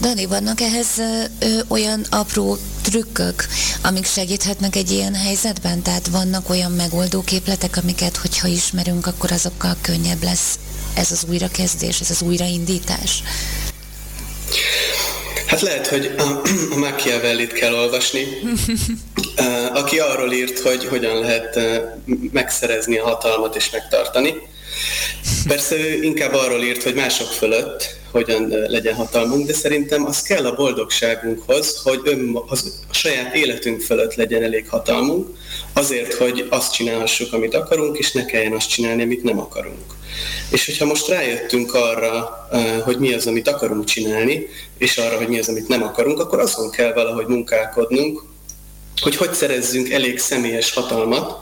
Dani, 0.00 0.26
vannak 0.26 0.60
ehhez 0.60 0.86
ö, 0.98 1.46
olyan 1.68 2.06
apró 2.10 2.58
trükkök, 2.82 3.46
amik 3.82 4.06
segíthetnek 4.06 4.76
egy 4.76 4.90
ilyen 4.90 5.14
helyzetben? 5.14 5.82
Tehát 5.82 6.08
vannak 6.08 6.50
olyan 6.50 6.72
megoldó 6.72 7.22
képletek, 7.22 7.76
amiket, 7.82 8.16
hogyha 8.16 8.48
ismerünk, 8.48 9.06
akkor 9.06 9.32
azokkal 9.32 9.76
könnyebb 9.80 10.22
lesz 10.22 10.58
ez 10.94 11.10
az 11.12 11.24
újrakezdés, 11.28 12.00
ez 12.00 12.10
az 12.10 12.22
újraindítás? 12.22 13.22
Hát 15.46 15.60
lehet, 15.60 15.86
hogy 15.86 16.14
a, 16.18 16.22
a 16.74 16.76
Machiavellit 16.76 17.52
kell 17.52 17.74
olvasni, 17.74 18.24
aki 19.82 19.98
arról 19.98 20.32
írt, 20.32 20.58
hogy 20.58 20.84
hogyan 20.84 21.20
lehet 21.20 21.58
megszerezni 22.32 22.98
a 22.98 23.04
hatalmat 23.04 23.56
és 23.56 23.70
megtartani. 23.70 24.34
Persze 25.46 25.76
ő 25.76 26.02
inkább 26.02 26.34
arról 26.34 26.62
írt, 26.62 26.82
hogy 26.82 26.94
mások 26.94 27.28
fölött 27.28 27.96
hogyan 28.10 28.48
legyen 28.48 28.94
hatalmunk, 28.94 29.46
de 29.46 29.52
szerintem 29.52 30.06
az 30.06 30.22
kell 30.22 30.46
a 30.46 30.54
boldogságunkhoz, 30.54 31.80
hogy 31.82 32.00
ön, 32.04 32.38
az, 32.46 32.82
a 32.90 32.94
saját 32.94 33.34
életünk 33.34 33.80
fölött 33.80 34.14
legyen 34.14 34.42
elég 34.42 34.68
hatalmunk, 34.68 35.28
azért, 35.72 36.14
hogy 36.14 36.46
azt 36.50 36.72
csinálhassuk, 36.72 37.32
amit 37.32 37.54
akarunk, 37.54 37.98
és 37.98 38.12
ne 38.12 38.24
kelljen 38.24 38.52
azt 38.52 38.68
csinálni, 38.68 39.02
amit 39.02 39.22
nem 39.22 39.38
akarunk. 39.38 39.94
És 40.50 40.66
hogyha 40.66 40.84
most 40.84 41.08
rájöttünk 41.08 41.74
arra, 41.74 42.48
hogy 42.84 42.98
mi 42.98 43.12
az, 43.12 43.26
amit 43.26 43.48
akarunk 43.48 43.84
csinálni, 43.84 44.46
és 44.78 44.96
arra, 44.96 45.16
hogy 45.16 45.28
mi 45.28 45.38
az, 45.38 45.48
amit 45.48 45.68
nem 45.68 45.82
akarunk, 45.82 46.18
akkor 46.18 46.40
azon 46.40 46.70
kell 46.70 46.92
valahogy 46.92 47.26
munkálkodnunk, 47.26 48.22
hogy 49.00 49.16
hogy 49.16 49.34
szerezzünk 49.34 49.90
elég 49.90 50.18
személyes 50.18 50.72
hatalmat 50.72 51.36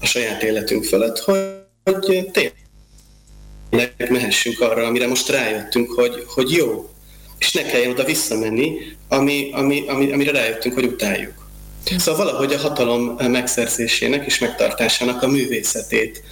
a 0.00 0.06
saját 0.06 0.42
életünk 0.42 0.84
fölött, 0.84 1.18
hogy, 1.18 1.38
hogy 1.84 2.30
tényleg 2.30 2.67
mehessünk 4.08 4.60
arra, 4.60 4.86
amire 4.86 5.06
most 5.06 5.28
rájöttünk, 5.28 5.90
hogy, 5.90 6.24
hogy 6.26 6.50
jó, 6.50 6.90
és 7.38 7.52
ne 7.52 7.62
kelljen 7.62 7.90
oda 7.90 8.04
visszamenni, 8.04 8.72
ami, 9.08 9.50
ami, 9.52 9.84
ami, 9.88 10.12
amire 10.12 10.30
rájöttünk, 10.30 10.74
hogy 10.74 10.84
utáljuk. 10.84 11.46
Szóval 11.96 12.24
valahogy 12.24 12.52
a 12.52 12.58
hatalom 12.58 13.02
megszerzésének 13.18 14.26
és 14.26 14.38
megtartásának 14.38 15.22
a 15.22 15.28
művészetét 15.28 16.22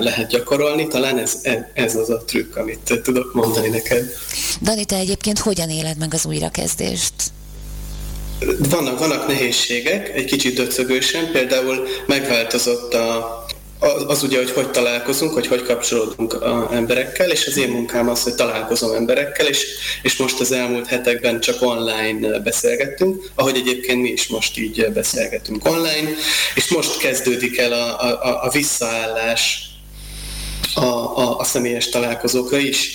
lehet 0.00 0.28
gyakorolni. 0.28 0.86
Talán 0.86 1.18
ez, 1.18 1.38
ez 1.74 1.96
az 1.96 2.10
a 2.10 2.24
trükk, 2.24 2.56
amit 2.56 3.00
tudok 3.02 3.34
mondani 3.34 3.68
neked. 3.68 4.12
Dani, 4.62 4.84
te 4.84 4.96
egyébként 4.96 5.38
hogyan 5.38 5.70
éled 5.70 5.98
meg 5.98 6.14
az 6.14 6.26
újrakezdést? 6.26 7.14
Vannak, 8.58 8.98
vannak 8.98 9.26
nehézségek, 9.26 10.08
egy 10.08 10.24
kicsit 10.24 10.54
döcögősen, 10.54 11.30
például 11.32 11.86
megváltozott 12.06 12.94
a, 12.94 13.41
az, 13.82 14.22
ugye, 14.22 14.38
hogy 14.38 14.50
hogy 14.50 14.70
találkozunk, 14.70 15.32
hogy 15.32 15.46
hogy 15.46 15.62
kapcsolódunk 15.62 16.42
a 16.42 16.68
emberekkel, 16.72 17.30
és 17.30 17.46
az 17.46 17.56
én 17.56 17.68
munkám 17.68 18.08
az, 18.08 18.22
hogy 18.22 18.34
találkozom 18.34 18.94
emberekkel, 18.94 19.46
és, 19.46 19.66
és 20.02 20.16
most 20.16 20.40
az 20.40 20.52
elmúlt 20.52 20.86
hetekben 20.86 21.40
csak 21.40 21.62
online 21.62 22.38
beszélgettünk, 22.38 23.30
ahogy 23.34 23.56
egyébként 23.56 24.02
mi 24.02 24.08
is 24.08 24.26
most 24.26 24.58
így 24.58 24.86
beszélgetünk 24.92 25.68
online, 25.68 26.10
és 26.54 26.68
most 26.68 26.98
kezdődik 26.98 27.58
el 27.58 27.72
a, 27.72 28.00
a, 28.00 28.44
a 28.44 28.50
visszaállás 28.50 29.70
a, 30.74 30.84
a, 30.84 31.38
a 31.38 31.44
személyes 31.44 31.88
találkozókra 31.88 32.56
is. 32.56 32.94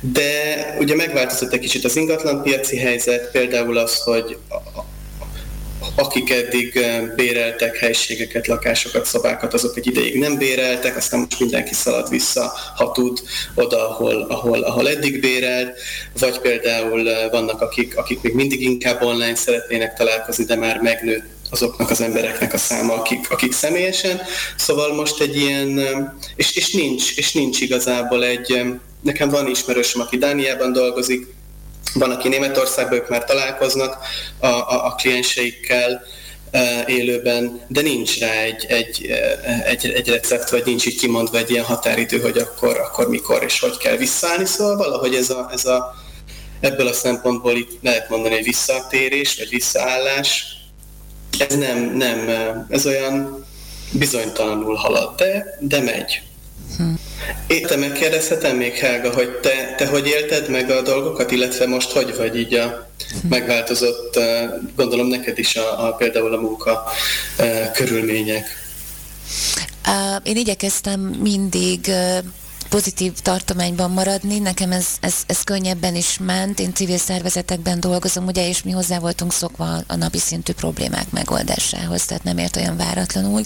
De 0.00 0.76
ugye 0.78 0.94
megváltozott 0.94 1.52
egy 1.52 1.60
kicsit 1.60 1.84
az 1.84 1.96
ingatlanpiaci 1.96 2.76
helyzet, 2.76 3.30
például 3.30 3.78
az, 3.78 4.02
hogy 4.02 4.36
akik 5.96 6.30
eddig 6.30 6.76
eh, 6.76 7.02
béreltek 7.16 7.76
helységeket, 7.76 8.46
lakásokat, 8.46 9.06
szobákat, 9.06 9.54
azok 9.54 9.76
egy 9.76 9.86
ideig 9.86 10.18
nem 10.18 10.38
béreltek, 10.38 10.96
aztán 10.96 11.20
most 11.20 11.40
mindenki 11.40 11.74
szalad 11.74 12.08
vissza, 12.08 12.52
ha 12.76 12.92
tud, 12.92 13.22
oda, 13.54 13.88
ahol, 13.88 14.26
ahol, 14.28 14.62
ahol 14.62 14.88
eddig 14.88 15.20
bérelt, 15.20 15.78
vagy 16.18 16.38
például 16.38 17.10
eh, 17.10 17.30
vannak, 17.30 17.60
akik, 17.60 17.96
akik 17.96 18.22
még 18.22 18.34
mindig 18.34 18.62
inkább 18.62 19.02
online 19.02 19.34
szeretnének 19.34 19.94
találkozni, 19.94 20.44
de 20.44 20.56
már 20.56 20.80
megnőtt 20.80 21.24
azoknak 21.50 21.90
az 21.90 22.00
embereknek 22.00 22.52
a 22.52 22.58
száma, 22.58 22.94
akik, 22.94 23.30
akik 23.30 23.52
személyesen. 23.52 24.20
Szóval 24.56 24.94
most 24.94 25.20
egy 25.20 25.36
ilyen, 25.36 25.78
eh, 25.78 25.90
és, 26.36 26.56
és, 26.56 26.72
nincs, 26.72 27.16
és 27.16 27.32
nincs 27.32 27.60
igazából 27.60 28.24
egy, 28.24 28.64
nekem 29.02 29.28
van 29.28 29.48
ismerősöm, 29.48 30.00
aki 30.00 30.16
Dániában 30.16 30.72
dolgozik, 30.72 31.35
van, 31.98 32.10
aki 32.10 32.28
Németországban, 32.28 32.98
ők 32.98 33.08
már 33.08 33.24
találkoznak 33.24 33.98
a, 34.38 34.46
a, 34.46 34.86
a 34.86 34.94
klienseikkel 34.94 36.02
e, 36.50 36.84
élőben, 36.86 37.60
de 37.68 37.80
nincs 37.80 38.18
rá 38.18 38.32
egy, 38.32 38.64
egy, 38.68 39.06
e, 39.42 39.62
egy, 39.64 39.86
egy 39.86 40.08
recept, 40.08 40.50
vagy 40.50 40.62
nincs 40.64 40.86
így 40.86 40.96
kimondva 40.96 41.38
egy 41.38 41.50
ilyen 41.50 41.64
határidő, 41.64 42.20
hogy 42.20 42.38
akkor, 42.38 42.78
akkor 42.78 43.08
mikor 43.08 43.42
és 43.42 43.60
hogy 43.60 43.76
kell 43.76 43.96
visszaállni. 43.96 44.44
Szóval 44.44 44.76
valahogy 44.76 45.14
ez 45.14 45.30
a, 45.30 45.48
ez 45.52 45.64
a, 45.64 45.94
ebből 46.60 46.86
a 46.86 46.92
szempontból 46.92 47.56
itt 47.56 47.78
lehet 47.82 48.08
mondani, 48.08 48.34
hogy 48.34 48.44
visszatérés, 48.44 49.36
vagy 49.36 49.48
visszaállás, 49.48 50.56
ez 51.38 51.56
nem, 51.56 51.96
nem, 51.96 52.28
ez 52.68 52.86
olyan 52.86 53.46
bizonytalanul 53.92 54.74
halad, 54.74 55.14
de, 55.16 55.58
de 55.60 55.80
megy. 55.80 56.22
Én 57.46 57.62
te 57.66 57.76
megkérdezhetem 57.76 58.56
még, 58.56 58.74
Helga, 58.74 59.12
hogy 59.12 59.30
te, 59.30 59.74
te 59.76 59.86
hogy 59.86 60.06
élted 60.06 60.48
meg 60.48 60.70
a 60.70 60.82
dolgokat, 60.82 61.30
illetve 61.30 61.66
most 61.66 61.90
hogy 61.90 62.16
vagy 62.16 62.36
így 62.36 62.54
a 62.54 62.90
megváltozott, 63.28 64.18
gondolom 64.76 65.06
neked 65.06 65.38
is 65.38 65.56
a, 65.56 65.86
a 65.86 65.92
például 65.92 66.34
a 66.34 66.40
munka 66.40 66.84
a 67.38 67.70
körülmények? 67.72 68.46
Én 70.22 70.36
igyekeztem 70.36 71.00
mindig 71.00 71.90
pozitív 72.68 73.12
tartományban 73.12 73.90
maradni. 73.90 74.38
Nekem 74.38 74.72
ez, 74.72 74.86
ez, 75.00 75.14
ez 75.26 75.42
könnyebben 75.42 75.94
is 75.94 76.18
ment. 76.18 76.60
Én 76.60 76.74
civil 76.74 76.98
szervezetekben 76.98 77.80
dolgozom, 77.80 78.26
ugye, 78.26 78.48
és 78.48 78.62
mi 78.62 78.70
hozzá 78.70 78.98
voltunk 78.98 79.32
szokva 79.32 79.82
a 79.86 79.96
napi 79.96 80.18
szintű 80.18 80.52
problémák 80.52 81.10
megoldásához, 81.10 82.04
tehát 82.04 82.24
nem 82.24 82.38
ért 82.38 82.56
olyan 82.56 82.76
váratlanul. 82.76 83.42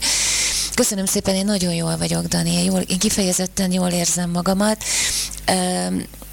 Köszönöm 0.74 1.06
szépen, 1.06 1.34
én 1.34 1.44
nagyon 1.44 1.74
jól 1.74 1.96
vagyok, 1.96 2.24
Dani, 2.24 2.50
én, 2.50 2.64
jól, 2.64 2.80
én 2.80 2.98
kifejezetten 2.98 3.72
jól 3.72 3.88
érzem 3.88 4.30
magamat 4.30 4.84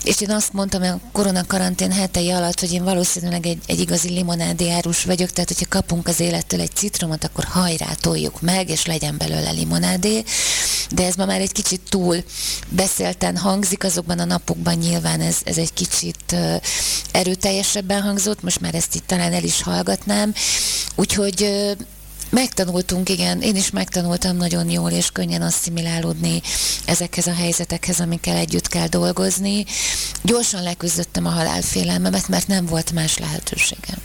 és 0.07 0.21
én 0.21 0.31
azt 0.31 0.53
mondtam 0.53 0.81
a 0.81 0.99
korona 1.11 1.45
karantén 1.47 1.91
hetei 1.91 2.31
alatt, 2.31 2.59
hogy 2.59 2.71
én 2.71 2.83
valószínűleg 2.83 3.45
egy, 3.45 3.61
egy 3.65 3.79
igazi 3.79 4.09
limonádi 4.09 4.71
árus 4.71 5.03
vagyok, 5.03 5.29
tehát 5.29 5.49
hogyha 5.49 5.65
kapunk 5.69 6.07
az 6.07 6.19
élettől 6.19 6.61
egy 6.61 6.75
citromot, 6.75 7.23
akkor 7.23 7.43
hajrá 7.43 7.93
toljuk 7.93 8.41
meg, 8.41 8.69
és 8.69 8.85
legyen 8.85 9.17
belőle 9.17 9.51
limonádé. 9.51 10.23
De 10.89 11.05
ez 11.05 11.15
ma 11.15 11.25
már 11.25 11.41
egy 11.41 11.51
kicsit 11.51 11.81
túl 11.89 12.23
beszélten 12.69 13.37
hangzik, 13.37 13.83
azokban 13.83 14.19
a 14.19 14.25
napokban 14.25 14.75
nyilván 14.75 15.21
ez, 15.21 15.37
ez 15.43 15.57
egy 15.57 15.73
kicsit 15.73 16.35
erőteljesebben 17.11 18.01
hangzott, 18.01 18.41
most 18.43 18.61
már 18.61 18.75
ezt 18.75 18.95
itt 18.95 19.07
talán 19.07 19.33
el 19.33 19.43
is 19.43 19.61
hallgatnám. 19.61 20.33
Úgyhogy 20.95 21.75
Megtanultunk, 22.29 23.10
igen, 23.10 23.41
én 23.41 23.55
is 23.55 23.69
megtanultam 23.69 24.38
nagyon 24.38 24.69
jól 24.69 24.91
és 24.91 25.12
könnyen 25.12 25.41
asszimilálódni 25.41 26.41
ezekhez 26.86 27.27
a 27.27 27.34
helyzetekhez, 27.34 28.00
amikkel 28.00 28.36
együtt 28.36 28.67
kell 28.67 28.88
dolgozni. 28.88 29.65
Gyorsan 30.22 30.63
leküzdöttem 30.63 31.25
a 31.25 31.29
halálfélelmemet, 31.29 32.27
mert 32.27 32.48
nem 32.48 32.65
volt 32.65 32.91
más 32.91 33.17
lehetőségem. 33.17 33.98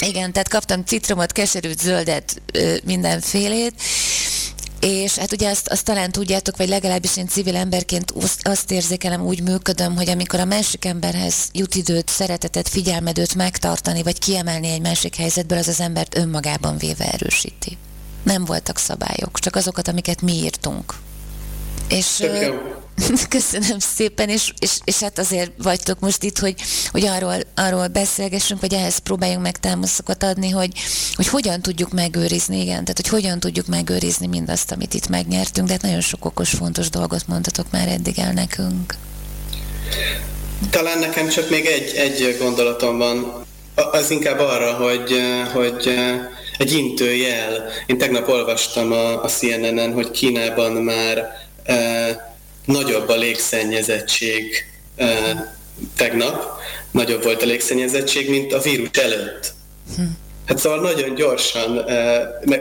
Igen, 0.00 0.32
tehát 0.32 0.48
kaptam 0.48 0.84
citromot, 0.84 1.32
keserűt, 1.32 1.80
zöldet, 1.80 2.42
mindenfélét, 2.84 3.82
és 4.80 5.16
hát 5.16 5.32
ugye 5.32 5.50
azt, 5.50 5.68
azt 5.68 5.84
talán 5.84 6.10
tudjátok, 6.10 6.56
vagy 6.56 6.68
legalábbis 6.68 7.16
én 7.16 7.26
civil 7.26 7.56
emberként 7.56 8.12
azt 8.42 8.70
érzékelem, 8.70 9.26
úgy 9.26 9.42
működöm, 9.42 9.96
hogy 9.96 10.08
amikor 10.08 10.40
a 10.40 10.44
másik 10.44 10.84
emberhez 10.84 11.48
jut 11.52 11.74
időt, 11.74 12.08
szeretetet, 12.08 12.68
figyelmedőt 12.68 13.34
megtartani, 13.34 14.02
vagy 14.02 14.18
kiemelni 14.18 14.68
egy 14.68 14.80
másik 14.80 15.16
helyzetből, 15.16 15.58
az 15.58 15.68
az 15.68 15.80
embert 15.80 16.16
önmagában 16.16 16.76
véve 16.76 17.12
erősíti. 17.12 17.76
Nem 18.22 18.44
voltak 18.44 18.78
szabályok, 18.78 19.38
csak 19.38 19.56
azokat, 19.56 19.88
amiket 19.88 20.22
mi 20.22 20.32
írtunk. 20.32 20.94
És, 21.88 22.22
Köszönöm 23.28 23.78
szépen, 23.78 24.28
és, 24.28 24.52
és, 24.58 24.70
és 24.84 25.00
hát 25.00 25.18
azért 25.18 25.50
vagytok 25.62 26.00
most 26.00 26.22
itt, 26.22 26.38
hogy, 26.38 26.54
hogy 26.90 27.04
arról, 27.06 27.34
arról 27.54 27.86
beszélgessünk, 27.86 28.60
vagy 28.60 28.74
ehhez 28.74 28.98
próbáljunk 28.98 29.42
meg 29.42 29.56
támaszokat 29.58 30.22
adni, 30.22 30.50
hogy, 30.50 30.72
hogy 31.14 31.26
hogyan 31.26 31.60
tudjuk 31.60 31.92
megőrizni, 31.92 32.60
igen, 32.60 32.84
tehát 32.84 32.96
hogy 32.96 33.08
hogyan 33.08 33.40
tudjuk 33.40 33.66
megőrizni 33.66 34.26
mindazt, 34.26 34.72
amit 34.72 34.94
itt 34.94 35.08
megnyertünk, 35.08 35.66
de 35.66 35.72
hát 35.72 35.82
nagyon 35.82 36.00
sok 36.00 36.24
okos, 36.24 36.50
fontos 36.50 36.90
dolgot 36.90 37.26
mondtatok 37.26 37.66
már 37.70 37.88
eddig 37.88 38.18
el 38.18 38.32
nekünk. 38.32 38.94
Talán 40.70 40.98
nekem 40.98 41.28
csak 41.28 41.50
még 41.50 41.66
egy, 41.66 41.94
egy 41.96 42.36
gondolatom 42.38 42.98
van, 42.98 43.46
az 43.74 44.10
inkább 44.10 44.38
arra, 44.38 44.72
hogy, 44.72 45.20
hogy 45.52 45.94
egy 46.58 46.72
intőjel. 46.72 47.64
Én 47.86 47.98
tegnap 47.98 48.28
olvastam 48.28 48.92
a, 48.92 49.22
a 49.22 49.28
CNN-en, 49.28 49.92
hogy 49.92 50.10
Kínában 50.10 50.72
már 50.72 51.47
nagyobb 52.64 53.08
a 53.08 53.16
légszennyezettség 53.16 54.64
tegnap, 55.96 56.44
nagyobb 56.90 57.22
volt 57.22 57.42
a 57.42 57.46
légszennyezettség, 57.46 58.30
mint 58.30 58.52
a 58.52 58.60
vírus 58.60 58.88
előtt. 58.92 59.52
Hm. 59.96 60.02
Hát 60.46 60.58
szóval 60.58 60.80
nagyon 60.80 61.14
gyorsan 61.14 61.90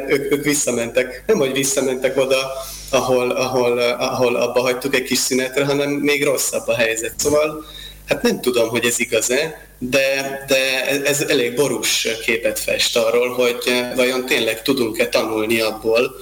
ők, 0.08 0.32
ők 0.32 0.44
visszamentek, 0.44 1.24
nem 1.28 1.38
hogy 1.38 1.52
visszamentek 1.52 2.18
oda, 2.18 2.52
ahol, 2.90 3.32
ahol, 3.32 3.80
ahol 3.80 4.36
abba 4.36 4.62
hagytuk 4.62 4.96
egy 4.96 5.04
kis 5.04 5.18
szünetre, 5.18 5.66
hanem 5.66 5.90
még 5.90 6.24
rosszabb 6.24 6.68
a 6.68 6.76
helyzet. 6.76 7.14
Szóval 7.18 7.66
hát 8.08 8.22
nem 8.22 8.42
tudom, 8.42 8.70
hogy 8.70 8.86
ez 8.86 9.00
igaz-e, 9.00 9.68
de, 9.80 10.44
de 10.48 10.86
ez 11.06 11.22
elég 11.22 11.56
borús 11.56 12.08
képet 12.26 12.60
fest 12.60 12.98
arról, 12.98 13.30
hogy 13.30 13.84
vajon 13.96 14.26
tényleg 14.26 14.62
tudunk-e 14.62 15.08
tanulni 15.08 15.60
abból, 15.60 16.16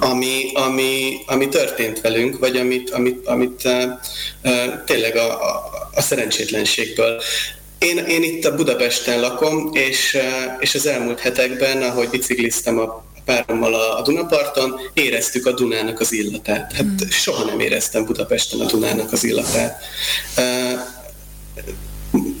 ami, 0.00 0.50
ami, 0.54 1.18
ami 1.26 1.48
történt 1.48 2.00
velünk, 2.00 2.38
vagy 2.38 2.56
amit, 2.56 2.90
amit, 2.90 3.26
amit 3.26 3.64
uh, 3.64 3.82
uh, 4.44 4.84
tényleg 4.86 5.16
a, 5.16 5.30
a, 5.30 5.70
a 5.94 6.00
szerencsétlenségből. 6.00 7.20
Én, 7.78 7.98
én 7.98 8.22
itt 8.22 8.44
a 8.44 8.54
Budapesten 8.54 9.20
lakom, 9.20 9.70
és, 9.72 10.14
uh, 10.14 10.56
és 10.58 10.74
az 10.74 10.86
elmúlt 10.86 11.20
hetekben, 11.20 11.82
ahogy 11.82 12.08
bicikliztem 12.08 12.78
a 12.78 13.04
párommal 13.24 13.74
a, 13.74 13.98
a 13.98 14.02
Dunaparton, 14.02 14.80
éreztük 14.94 15.46
a 15.46 15.52
Dunának 15.52 16.00
az 16.00 16.12
illatát. 16.12 16.72
Hát 16.72 16.84
mm. 16.84 17.08
soha 17.10 17.44
nem 17.44 17.60
éreztem 17.60 18.04
Budapesten 18.04 18.60
a 18.60 18.64
Dunának 18.64 19.12
az 19.12 19.24
illatát. 19.24 19.82
Uh, 20.36 20.80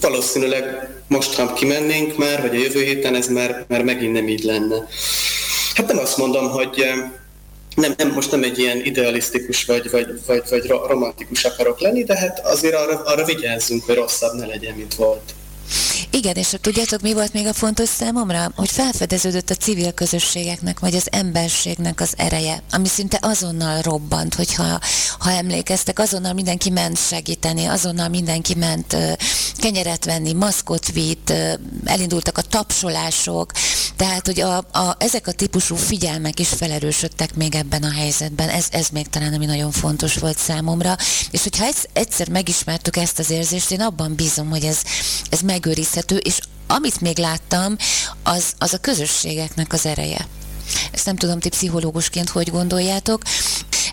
valószínűleg 0.00 0.88
most, 1.08 1.34
ha 1.34 1.52
kimennénk 1.52 2.16
már, 2.16 2.40
vagy 2.40 2.56
a 2.56 2.62
jövő 2.62 2.82
héten, 2.82 3.14
ez 3.14 3.28
már, 3.28 3.64
már 3.68 3.82
megint 3.82 4.12
nem 4.12 4.28
így 4.28 4.42
lenne. 4.42 4.88
Hát 5.74 5.86
nem 5.86 5.98
azt 5.98 6.16
mondom, 6.16 6.50
hogy 6.50 6.84
nem, 7.76 7.94
nem, 7.96 8.12
most 8.12 8.30
nem 8.30 8.42
egy 8.42 8.58
ilyen 8.58 8.84
idealisztikus 8.84 9.64
vagy, 9.64 9.90
vagy, 9.90 10.06
vagy, 10.26 10.42
vagy 10.50 10.66
romantikus 10.66 11.44
akarok 11.44 11.80
lenni, 11.80 12.04
de 12.04 12.18
hát 12.18 12.46
azért 12.46 12.74
arra, 12.74 13.02
arra 13.04 13.24
vigyázzunk, 13.24 13.84
hogy 13.84 13.94
rosszabb 13.94 14.34
ne 14.34 14.46
legyen, 14.46 14.74
mint 14.74 14.94
volt. 14.94 15.34
Igen, 16.10 16.34
és 16.34 16.54
tudjátok, 16.60 17.00
mi 17.00 17.12
volt 17.12 17.32
még 17.32 17.46
a 17.46 17.52
fontos 17.52 17.88
számomra? 17.88 18.52
Hogy 18.56 18.70
felfedeződött 18.70 19.50
a 19.50 19.54
civil 19.54 19.92
közösségeknek, 19.92 20.78
vagy 20.78 20.94
az 20.94 21.08
emberségnek 21.10 22.00
az 22.00 22.12
ereje, 22.16 22.62
ami 22.70 22.88
szinte 22.88 23.18
azonnal 23.22 23.80
robbant, 23.80 24.34
hogyha 24.34 24.80
ha 25.18 25.30
emlékeztek, 25.30 25.98
azonnal 25.98 26.32
mindenki 26.32 26.70
ment 26.70 26.98
segíteni, 26.98 27.64
azonnal 27.64 28.08
mindenki 28.08 28.54
ment 28.54 28.92
uh, 28.92 29.12
kenyeret 29.56 30.04
venni, 30.04 30.32
maszkot 30.32 30.92
vitt, 30.92 31.32
elindultak 31.84 32.38
a 32.38 32.42
tapsolások, 32.42 33.52
tehát, 33.96 34.26
hogy 34.26 34.40
a, 34.40 34.56
a, 34.56 34.96
ezek 34.98 35.26
a 35.26 35.32
típusú 35.32 35.74
figyelmek 35.74 36.40
is 36.40 36.48
felerősödtek 36.48 37.34
még 37.34 37.54
ebben 37.54 37.82
a 37.82 37.92
helyzetben. 37.92 38.48
Ez, 38.48 38.66
ez 38.70 38.88
még 38.88 39.08
talán 39.08 39.34
ami 39.34 39.46
nagyon 39.46 39.70
fontos 39.70 40.14
volt 40.14 40.38
számomra. 40.38 40.96
És 41.30 41.42
hogyha 41.42 41.68
egyszer 41.92 42.28
megismertük 42.28 42.96
ezt 42.96 43.18
az 43.18 43.30
érzést, 43.30 43.70
én 43.70 43.80
abban 43.80 44.14
bízom, 44.14 44.50
hogy 44.50 44.64
ez, 44.64 44.78
ez 45.30 45.40
megőrizhető, 45.86 46.16
és 46.16 46.38
amit 46.66 47.00
még 47.00 47.18
láttam, 47.18 47.76
az, 48.22 48.52
az 48.58 48.72
a 48.72 48.78
közösségeknek 48.78 49.72
az 49.72 49.86
ereje. 49.86 50.28
Ezt 50.92 51.06
nem 51.06 51.16
tudom, 51.16 51.40
ti 51.40 51.48
pszichológusként 51.48 52.28
hogy 52.28 52.50
gondoljátok. 52.50 53.22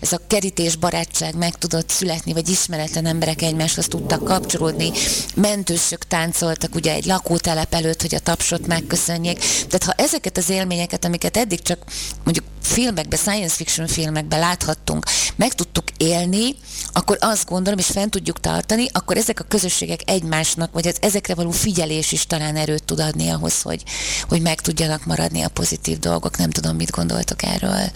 Ez 0.00 0.12
a 0.12 0.20
kerítés 0.26 0.76
barátság 0.76 1.36
meg 1.36 1.58
tudott 1.58 1.90
születni, 1.90 2.32
vagy 2.32 2.48
ismeretlen 2.48 3.06
emberek 3.06 3.42
egymáshoz 3.42 3.88
tudtak 3.88 4.24
kapcsolódni. 4.24 4.90
Mentősök 5.34 6.06
táncoltak 6.06 6.74
ugye 6.74 6.92
egy 6.92 7.04
lakótelep 7.04 7.74
előtt, 7.74 8.00
hogy 8.00 8.14
a 8.14 8.18
tapsot 8.18 8.66
megköszönjék. 8.66 9.38
Tehát 9.38 9.84
ha 9.84 9.92
ezeket 9.96 10.36
az 10.36 10.48
élményeket, 10.48 11.04
amiket 11.04 11.36
eddig 11.36 11.62
csak 11.62 11.84
mondjuk 12.24 12.44
filmekben, 12.62 13.18
science 13.18 13.54
fiction 13.54 13.86
filmekben 13.86 14.38
láthattunk, 14.38 15.06
meg 15.36 15.54
tudtuk 15.54 15.84
élni, 15.96 16.56
akkor 16.92 17.16
azt 17.20 17.48
gondolom, 17.48 17.78
és 17.78 17.86
fent 17.86 18.10
tudjuk 18.10 18.40
tartani, 18.40 18.86
akkor 18.92 19.16
ezek 19.16 19.40
a 19.40 19.44
közösségek 19.48 20.00
egymásnak, 20.06 20.72
vagy 20.72 20.86
az 20.86 20.96
ezekre 21.00 21.34
való 21.34 21.50
figyelés 21.50 22.12
is 22.12 22.26
talán 22.26 22.56
erőt 22.56 22.84
tud 22.84 23.00
adni 23.00 23.28
ahhoz, 23.28 23.62
hogy, 23.62 23.82
hogy 24.28 24.40
meg 24.40 24.60
tudjanak 24.60 25.04
maradni 25.04 25.42
a 25.42 25.48
pozitív 25.48 25.98
dolgok. 25.98 26.36
Nem 26.36 26.50
tudom, 26.50 26.76
mit 26.76 26.90
gondoltok 26.90 27.42
erről. 27.42 27.90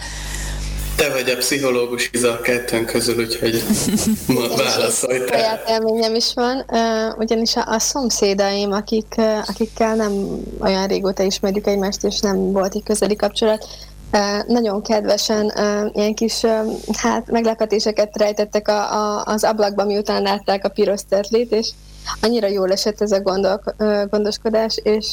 Te 0.99 1.09
vagy 1.09 1.29
a 1.29 1.37
pszichológus 1.37 2.09
Iza 2.13 2.31
a 2.31 2.39
kettőn 2.39 2.85
közül, 2.85 3.19
úgyhogy 3.19 3.63
válaszolj 4.57 5.19
te. 5.19 5.37
Saját 5.37 5.69
élményem 5.69 6.15
is 6.15 6.33
van, 6.33 6.65
ugyanis 7.17 7.55
a, 7.55 7.65
a 7.67 7.79
szomszédaim, 7.79 8.71
akik, 8.71 9.15
akikkel 9.47 9.95
nem 9.95 10.13
olyan 10.59 10.87
régóta 10.87 11.23
ismerjük 11.23 11.67
egymást, 11.67 12.03
és 12.03 12.19
nem 12.19 12.51
volt 12.51 12.75
egy 12.75 12.83
közeli 12.83 13.15
kapcsolat, 13.15 13.67
nagyon 14.47 14.81
kedvesen 14.81 15.53
ilyen 15.93 16.13
kis 16.13 16.41
hát, 16.97 17.31
meglepetéseket 17.31 18.17
rejtettek 18.17 18.67
a, 18.67 18.93
a, 18.93 19.23
az 19.25 19.43
ablakba, 19.43 19.85
miután 19.85 20.21
látták 20.21 20.65
a 20.65 20.69
piros 20.69 21.01
tertlét, 21.09 21.51
és 21.51 21.69
annyira 22.21 22.47
jól 22.47 22.71
esett 22.71 23.01
ez 23.01 23.11
a 23.11 23.21
gondol, 23.21 23.61
gondoskodás, 24.09 24.79
és 24.83 25.05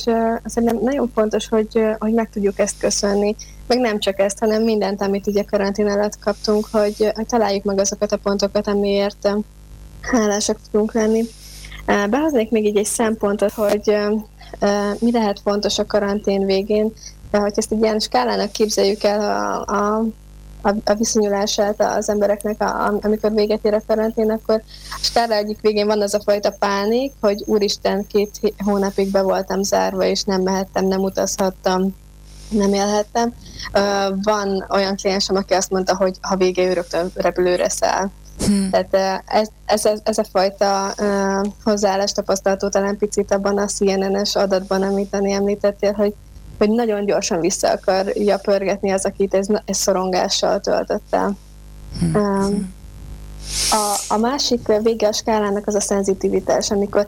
szerintem 0.44 0.78
nagyon 0.82 1.10
fontos, 1.14 1.48
hogy, 1.48 1.80
hogy 1.98 2.12
meg 2.12 2.30
tudjuk 2.30 2.58
ezt 2.58 2.78
köszönni. 2.78 3.36
Meg 3.66 3.78
nem 3.78 3.98
csak 3.98 4.18
ezt, 4.18 4.38
hanem 4.38 4.62
mindent, 4.62 5.02
amit 5.02 5.26
ugye 5.26 5.42
karantén 5.42 5.86
alatt 5.86 6.18
kaptunk, 6.18 6.68
hogy, 6.70 7.10
hogy 7.14 7.26
találjuk 7.26 7.64
meg 7.64 7.78
azokat 7.78 8.12
a 8.12 8.16
pontokat, 8.16 8.66
amiért 8.66 9.28
hálásak 10.00 10.58
tudunk 10.70 10.92
lenni. 10.92 11.24
Behoznék 12.10 12.50
még 12.50 12.64
így 12.64 12.76
egy 12.76 12.84
szempontot, 12.84 13.52
hogy 13.52 13.96
mi 14.98 15.12
lehet 15.12 15.40
fontos 15.40 15.78
a 15.78 15.86
karantén 15.86 16.44
végén, 16.44 16.92
de 17.30 17.38
hogy 17.38 17.52
ezt 17.56 17.72
egy 17.72 17.82
ilyen 17.82 17.98
skálának 17.98 18.52
képzeljük 18.52 19.02
el 19.02 19.20
a, 19.20 19.64
a, 19.74 20.04
a, 20.66 20.74
a 20.84 20.94
viszonyulását 20.94 21.82
az 21.82 22.08
embereknek, 22.08 22.62
a, 22.62 22.98
amikor 23.00 23.32
véget 23.32 23.64
ér 23.64 23.74
a 23.74 23.82
karantén, 23.86 24.30
akkor 24.30 24.62
a 24.90 24.98
skála 25.00 25.34
egyik 25.34 25.60
végén 25.60 25.86
van 25.86 26.02
az 26.02 26.14
a 26.14 26.20
fajta 26.20 26.50
pánik, 26.58 27.12
hogy 27.20 27.42
úristen, 27.46 28.06
két 28.06 28.54
hónapig 28.64 29.10
be 29.10 29.22
voltam 29.22 29.62
zárva, 29.62 30.04
és 30.04 30.22
nem 30.22 30.42
mehettem, 30.42 30.84
nem 30.86 31.00
utazhattam, 31.00 31.94
nem 32.48 32.72
élhettem. 32.72 33.34
Van 34.22 34.66
olyan 34.70 34.96
kliensem, 34.96 35.36
aki 35.36 35.54
azt 35.54 35.70
mondta, 35.70 35.96
hogy 35.96 36.16
ha 36.20 36.36
vége 36.36 36.62
ő 36.62 36.72
rögtön 36.72 37.10
repülőre 37.14 37.68
száll. 37.68 38.10
Hmm. 38.46 38.70
Tehát 38.70 39.22
ez, 39.26 39.48
ez, 39.66 39.84
ez, 39.84 40.00
ez 40.04 40.18
a 40.18 40.24
fajta 40.32 40.94
uh, 40.98 41.52
hozzáállás 41.64 42.12
tapasztalható 42.12 42.68
talán 42.68 42.96
picit 42.96 43.32
abban 43.32 43.58
a 43.58 43.66
CNN-es 43.66 44.36
adatban, 44.36 44.82
amit 44.82 45.10
Dani 45.10 45.32
említettél, 45.32 45.92
hogy, 45.92 46.14
hogy 46.58 46.70
nagyon 46.70 47.04
gyorsan 47.04 47.40
vissza 47.40 47.68
akarja 47.70 48.38
pörgetni 48.38 48.90
az, 48.90 49.04
akit 49.04 49.34
ez, 49.34 49.46
ez 49.64 49.76
szorongással 49.76 50.60
töltött 50.60 51.06
el. 51.10 51.36
Hmm. 52.00 52.74
A, 53.70 54.14
a 54.14 54.16
másik 54.16 54.66
vége 54.82 55.08
a 55.08 55.12
skálának 55.12 55.66
az 55.66 55.74
a 55.74 55.80
szenzitivitás, 55.80 56.70
amikor 56.70 57.06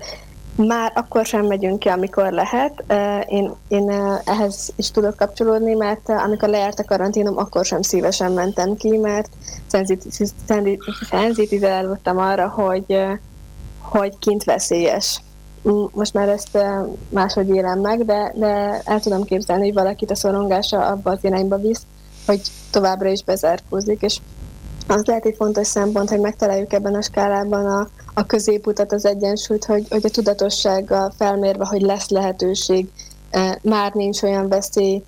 már 0.67 0.93
akkor 0.95 1.27
sem 1.27 1.47
megyünk 1.47 1.79
ki, 1.79 1.89
amikor 1.89 2.33
lehet. 2.33 2.85
Én, 3.27 3.55
én 3.69 3.91
ehhez 4.25 4.73
is 4.77 4.91
tudok 4.91 5.17
kapcsolódni, 5.17 5.75
mert 5.75 6.09
amikor 6.09 6.49
lejárt 6.49 6.79
a 6.79 6.85
karanténom, 6.85 7.39
akkor 7.39 7.65
sem 7.65 7.83
szívesen 7.83 8.33
mentem 8.33 8.77
ki, 8.77 8.97
mert 8.97 9.31
szenzitível 11.11 11.87
voltam 11.87 12.19
arra, 12.19 12.49
hogy, 12.49 12.99
hogy 13.81 14.19
kint 14.19 14.45
veszélyes. 14.45 15.21
Most 15.93 16.15
már 16.15 16.29
ezt 16.29 16.59
máshogy 17.09 17.49
élem 17.49 17.81
meg, 17.81 18.05
de, 18.05 18.33
de 18.37 18.83
el 18.85 19.01
tudom 19.01 19.25
képzelni, 19.25 19.65
hogy 19.65 19.75
valakit 19.75 20.11
a 20.11 20.15
szorongása 20.17 20.87
abba 20.87 21.11
az 21.11 21.19
irányba 21.21 21.57
visz, 21.57 21.83
hogy 22.27 22.41
továbbra 22.71 23.09
is 23.09 23.23
bezárkózik, 23.25 24.03
és 24.03 24.19
az 24.87 25.05
lehet 25.05 25.27
egy 25.27 25.35
fontos 25.37 25.67
szempont, 25.67 26.09
hogy 26.09 26.21
megtaláljuk 26.21 26.73
ebben 26.73 26.95
a 26.95 27.03
skálában 27.03 27.67
a, 27.67 27.89
a 28.15 28.27
középutat, 28.27 28.93
az 28.93 29.05
egyensúlyt, 29.05 29.65
hogy, 29.65 29.87
hogy 29.91 30.05
a 30.05 30.11
tudatossággal 30.11 31.13
felmérve, 31.19 31.67
hogy 31.67 31.81
lesz 31.81 32.09
lehetőség, 32.09 32.89
e, 33.31 33.59
már 33.63 33.93
nincs 33.93 34.23
olyan 34.23 34.49
veszély, 34.49 35.03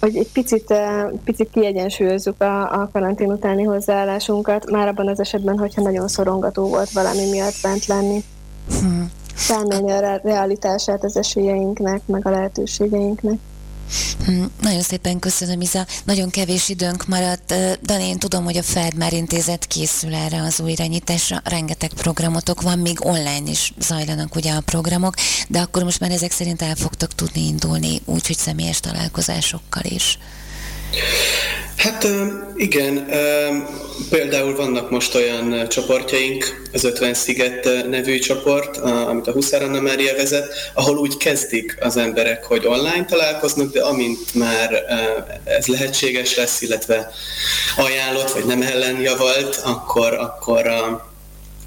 hogy 0.00 0.16
egy 0.16 0.32
picit, 0.32 0.70
e, 0.70 1.12
picit 1.24 1.50
kiegyensúlyozzuk 1.50 2.42
a, 2.42 2.80
a 2.80 2.88
karantén 2.92 3.32
utáni 3.32 3.62
hozzáállásunkat, 3.62 4.70
már 4.70 4.88
abban 4.88 5.08
az 5.08 5.20
esetben, 5.20 5.58
hogyha 5.58 5.82
nagyon 5.82 6.08
szorongató 6.08 6.68
volt 6.68 6.90
valami 6.90 7.30
miatt 7.30 7.56
bent 7.62 7.86
lenni. 7.86 8.24
Hmm. 8.80 9.10
Felmérni 9.38 9.90
a 9.90 10.20
realitását 10.22 11.04
az 11.04 11.16
esélyeinknek, 11.16 12.00
meg 12.06 12.26
a 12.26 12.30
lehetőségeinknek. 12.30 13.38
Hm, 14.24 14.44
nagyon 14.60 14.82
szépen 14.82 15.18
köszönöm, 15.18 15.60
Iza. 15.60 15.86
Nagyon 16.04 16.30
kevés 16.30 16.68
időnk 16.68 17.06
maradt. 17.06 17.54
Dani, 17.82 18.04
én 18.04 18.18
tudom, 18.18 18.44
hogy 18.44 18.56
a 18.56 18.62
Feldmár 18.62 19.12
Intézet 19.12 19.66
készül 19.66 20.14
erre 20.14 20.42
az 20.42 20.60
újranyitásra. 20.60 21.40
Rengeteg 21.44 21.90
programotok 21.94 22.62
van, 22.62 22.78
még 22.78 23.04
online 23.04 23.50
is 23.50 23.74
zajlanak 23.78 24.34
ugye 24.34 24.52
a 24.52 24.60
programok, 24.60 25.14
de 25.48 25.60
akkor 25.60 25.82
most 25.82 26.00
már 26.00 26.10
ezek 26.10 26.30
szerint 26.30 26.62
el 26.62 26.74
fogtok 26.74 27.14
tudni 27.14 27.46
indulni, 27.46 28.00
úgyhogy 28.04 28.36
személyes 28.36 28.80
találkozásokkal 28.80 29.82
is. 29.84 30.18
Hát 31.76 32.06
igen, 32.56 33.08
például 34.10 34.56
vannak 34.56 34.90
most 34.90 35.14
olyan 35.14 35.68
csoportjaink, 35.68 36.62
az 36.72 36.84
50 36.84 37.14
Sziget 37.14 37.68
nevű 37.88 38.18
csoport, 38.18 38.76
amit 38.76 39.26
a 39.26 39.32
Huszár 39.32 39.62
Anna 39.62 39.80
Mária 39.80 40.16
vezet, 40.16 40.54
ahol 40.74 40.96
úgy 40.96 41.16
kezdik 41.16 41.76
az 41.80 41.96
emberek, 41.96 42.44
hogy 42.44 42.66
online 42.66 43.04
találkoznak, 43.04 43.72
de 43.72 43.82
amint 43.82 44.34
már 44.34 44.84
ez 45.44 45.66
lehetséges 45.66 46.36
lesz, 46.36 46.62
illetve 46.62 47.10
ajánlott 47.76 48.30
vagy 48.30 48.44
nem 48.44 48.62
ellenjavalt, 48.62 49.60
akkor, 49.64 50.12
akkor 50.12 50.66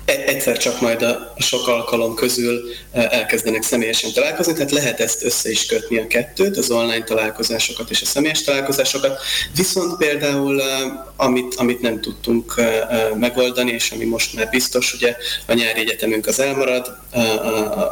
egyszer 0.05 0.57
csak 0.57 0.81
majd 0.81 1.01
a 1.01 1.33
sok 1.37 1.67
alkalom 1.67 2.15
közül 2.15 2.61
e, 2.91 3.07
elkezdenek 3.11 3.63
személyesen 3.63 4.11
találkozni, 4.13 4.53
tehát 4.53 4.71
lehet 4.71 4.99
ezt 4.99 5.23
össze 5.23 5.49
is 5.49 5.65
kötni 5.65 5.97
a 5.97 6.07
kettőt, 6.07 6.57
az 6.57 6.71
online 6.71 7.03
találkozásokat 7.03 7.89
és 7.89 8.01
a 8.01 8.05
személyes 8.05 8.41
találkozásokat, 8.41 9.19
viszont 9.55 9.97
például 9.97 10.61
e, 10.61 10.65
amit, 11.15 11.55
amit 11.55 11.81
nem 11.81 12.01
tudtunk 12.01 12.55
megoldani, 13.15 13.71
és 13.71 13.91
ami 13.91 14.05
most 14.05 14.33
már 14.33 14.49
biztos, 14.49 14.93
ugye 14.93 15.15
a 15.45 15.53
nyári 15.53 15.79
egyetemünk 15.79 16.27
az 16.27 16.39
elmarad, 16.39 16.97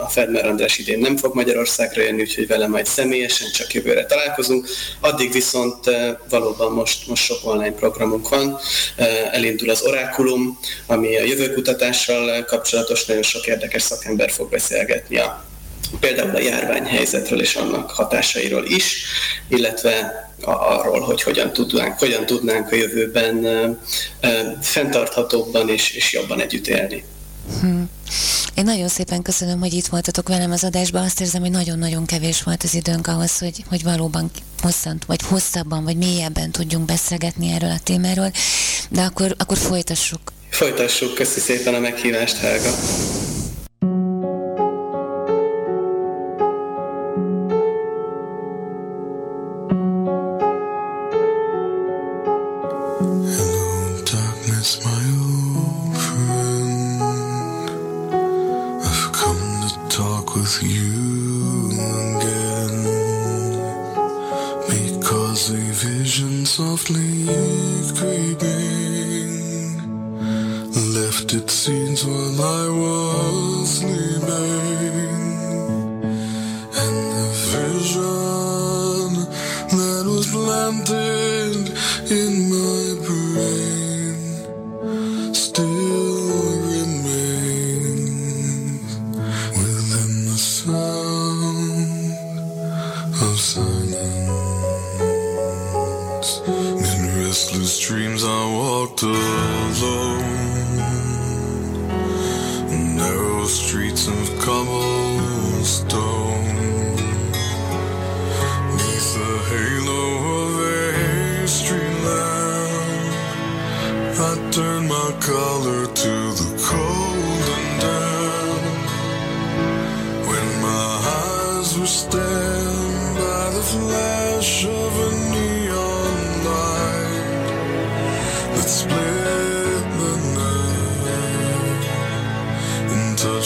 a 0.02 0.10
Fedmer 0.10 0.45
András 0.45 0.78
idén 0.78 1.00
nem 1.00 1.17
fog 1.17 1.36
Magyarországra 1.36 2.02
jönni, 2.02 2.22
úgyhogy 2.22 2.48
vele 2.48 2.67
majd 2.67 2.86
személyesen 2.86 3.52
csak 3.52 3.74
jövőre 3.74 4.06
találkozunk, 4.06 4.67
addig 5.00 5.32
viszont 5.32 5.76
valóban 6.30 6.72
most, 6.72 7.08
most 7.08 7.24
sok 7.24 7.39
online 7.43 7.72
programunk 7.72 8.30
van, 8.30 8.60
elindul 9.32 9.69
az 9.69 9.82
Orákulum, 9.82 10.60
ami 10.86 11.17
a 11.17 11.24
jövőkutatás 11.24 11.98
kutatással 12.05 12.45
kapcsolatos 12.45 13.05
nagyon 13.05 13.23
sok 13.23 13.45
érdekes 13.45 13.81
szakember 13.81 14.31
fog 14.31 14.49
beszélgetni 14.49 15.17
a 15.17 15.47
például 15.99 16.35
a 16.35 16.39
járványhelyzetről 16.39 17.41
és 17.41 17.55
annak 17.55 17.91
hatásairól 17.91 18.65
is, 18.65 19.05
illetve 19.47 20.29
arról, 20.41 20.99
hogy 20.99 21.21
hogyan 21.23 21.53
tudnánk, 21.53 21.99
hogyan 21.99 22.25
tudnánk 22.25 22.71
a 22.71 22.75
jövőben 22.75 23.79
fenntarthatóbban 24.62 25.69
és, 25.69 25.91
és 25.91 26.13
jobban 26.13 26.41
együtt 26.41 26.67
élni. 26.67 27.03
Hmm. 27.59 27.89
Én 28.55 28.63
nagyon 28.63 28.88
szépen 28.88 29.21
köszönöm, 29.21 29.59
hogy 29.59 29.73
itt 29.73 29.88
voltatok 29.88 30.27
velem 30.27 30.51
az 30.51 30.63
adásban. 30.63 31.03
Azt 31.03 31.21
érzem, 31.21 31.41
hogy 31.41 31.51
nagyon-nagyon 31.51 32.05
kevés 32.05 32.43
volt 32.43 32.63
az 32.63 32.73
időnk 32.73 33.07
ahhoz, 33.07 33.38
hogy, 33.38 33.63
hogy 33.69 33.83
valóban 33.83 34.31
hosszant, 34.62 35.05
vagy 35.05 35.21
hosszabban, 35.21 35.83
vagy 35.83 35.97
mélyebben 35.97 36.51
tudjunk 36.51 36.85
beszélgetni 36.85 37.51
erről 37.51 37.71
a 37.71 37.79
témáról. 37.83 38.31
De 38.89 39.01
akkor, 39.01 39.35
akkor 39.38 39.57
folytassuk. 39.57 40.31
Folytassuk, 40.49 41.13
köszi 41.13 41.39
szépen 41.39 41.73
a 41.73 41.79
meghívást, 41.79 42.38
Helga. 42.38 42.69
landed 80.49 81.69
in 82.09 82.49
my 82.49 83.05
brain. 83.05 83.28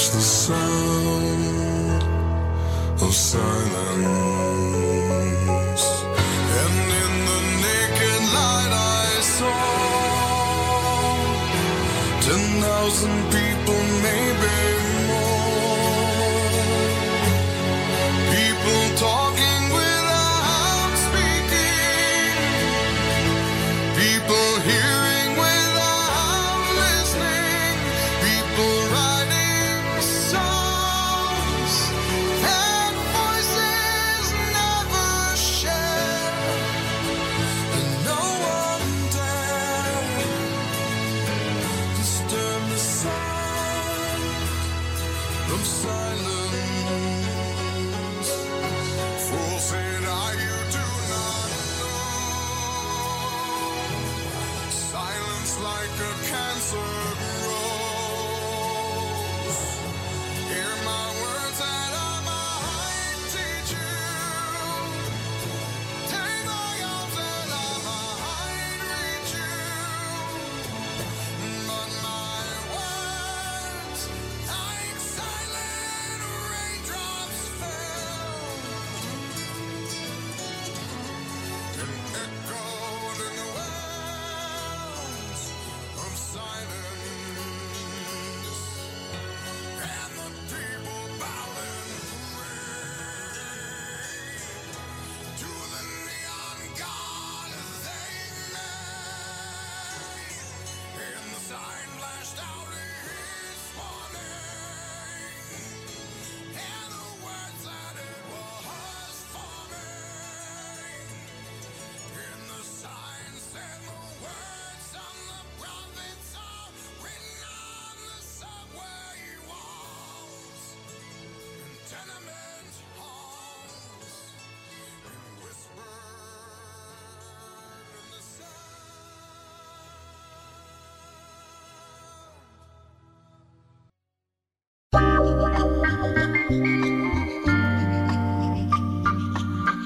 the 0.10 0.20
sound 0.20 2.04
of 3.02 3.14
silence. 3.14 4.43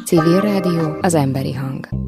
Civil 0.07 0.39
Rádió, 0.39 0.97
az 1.01 1.13
emberi 1.13 1.53
hang. 1.53 2.06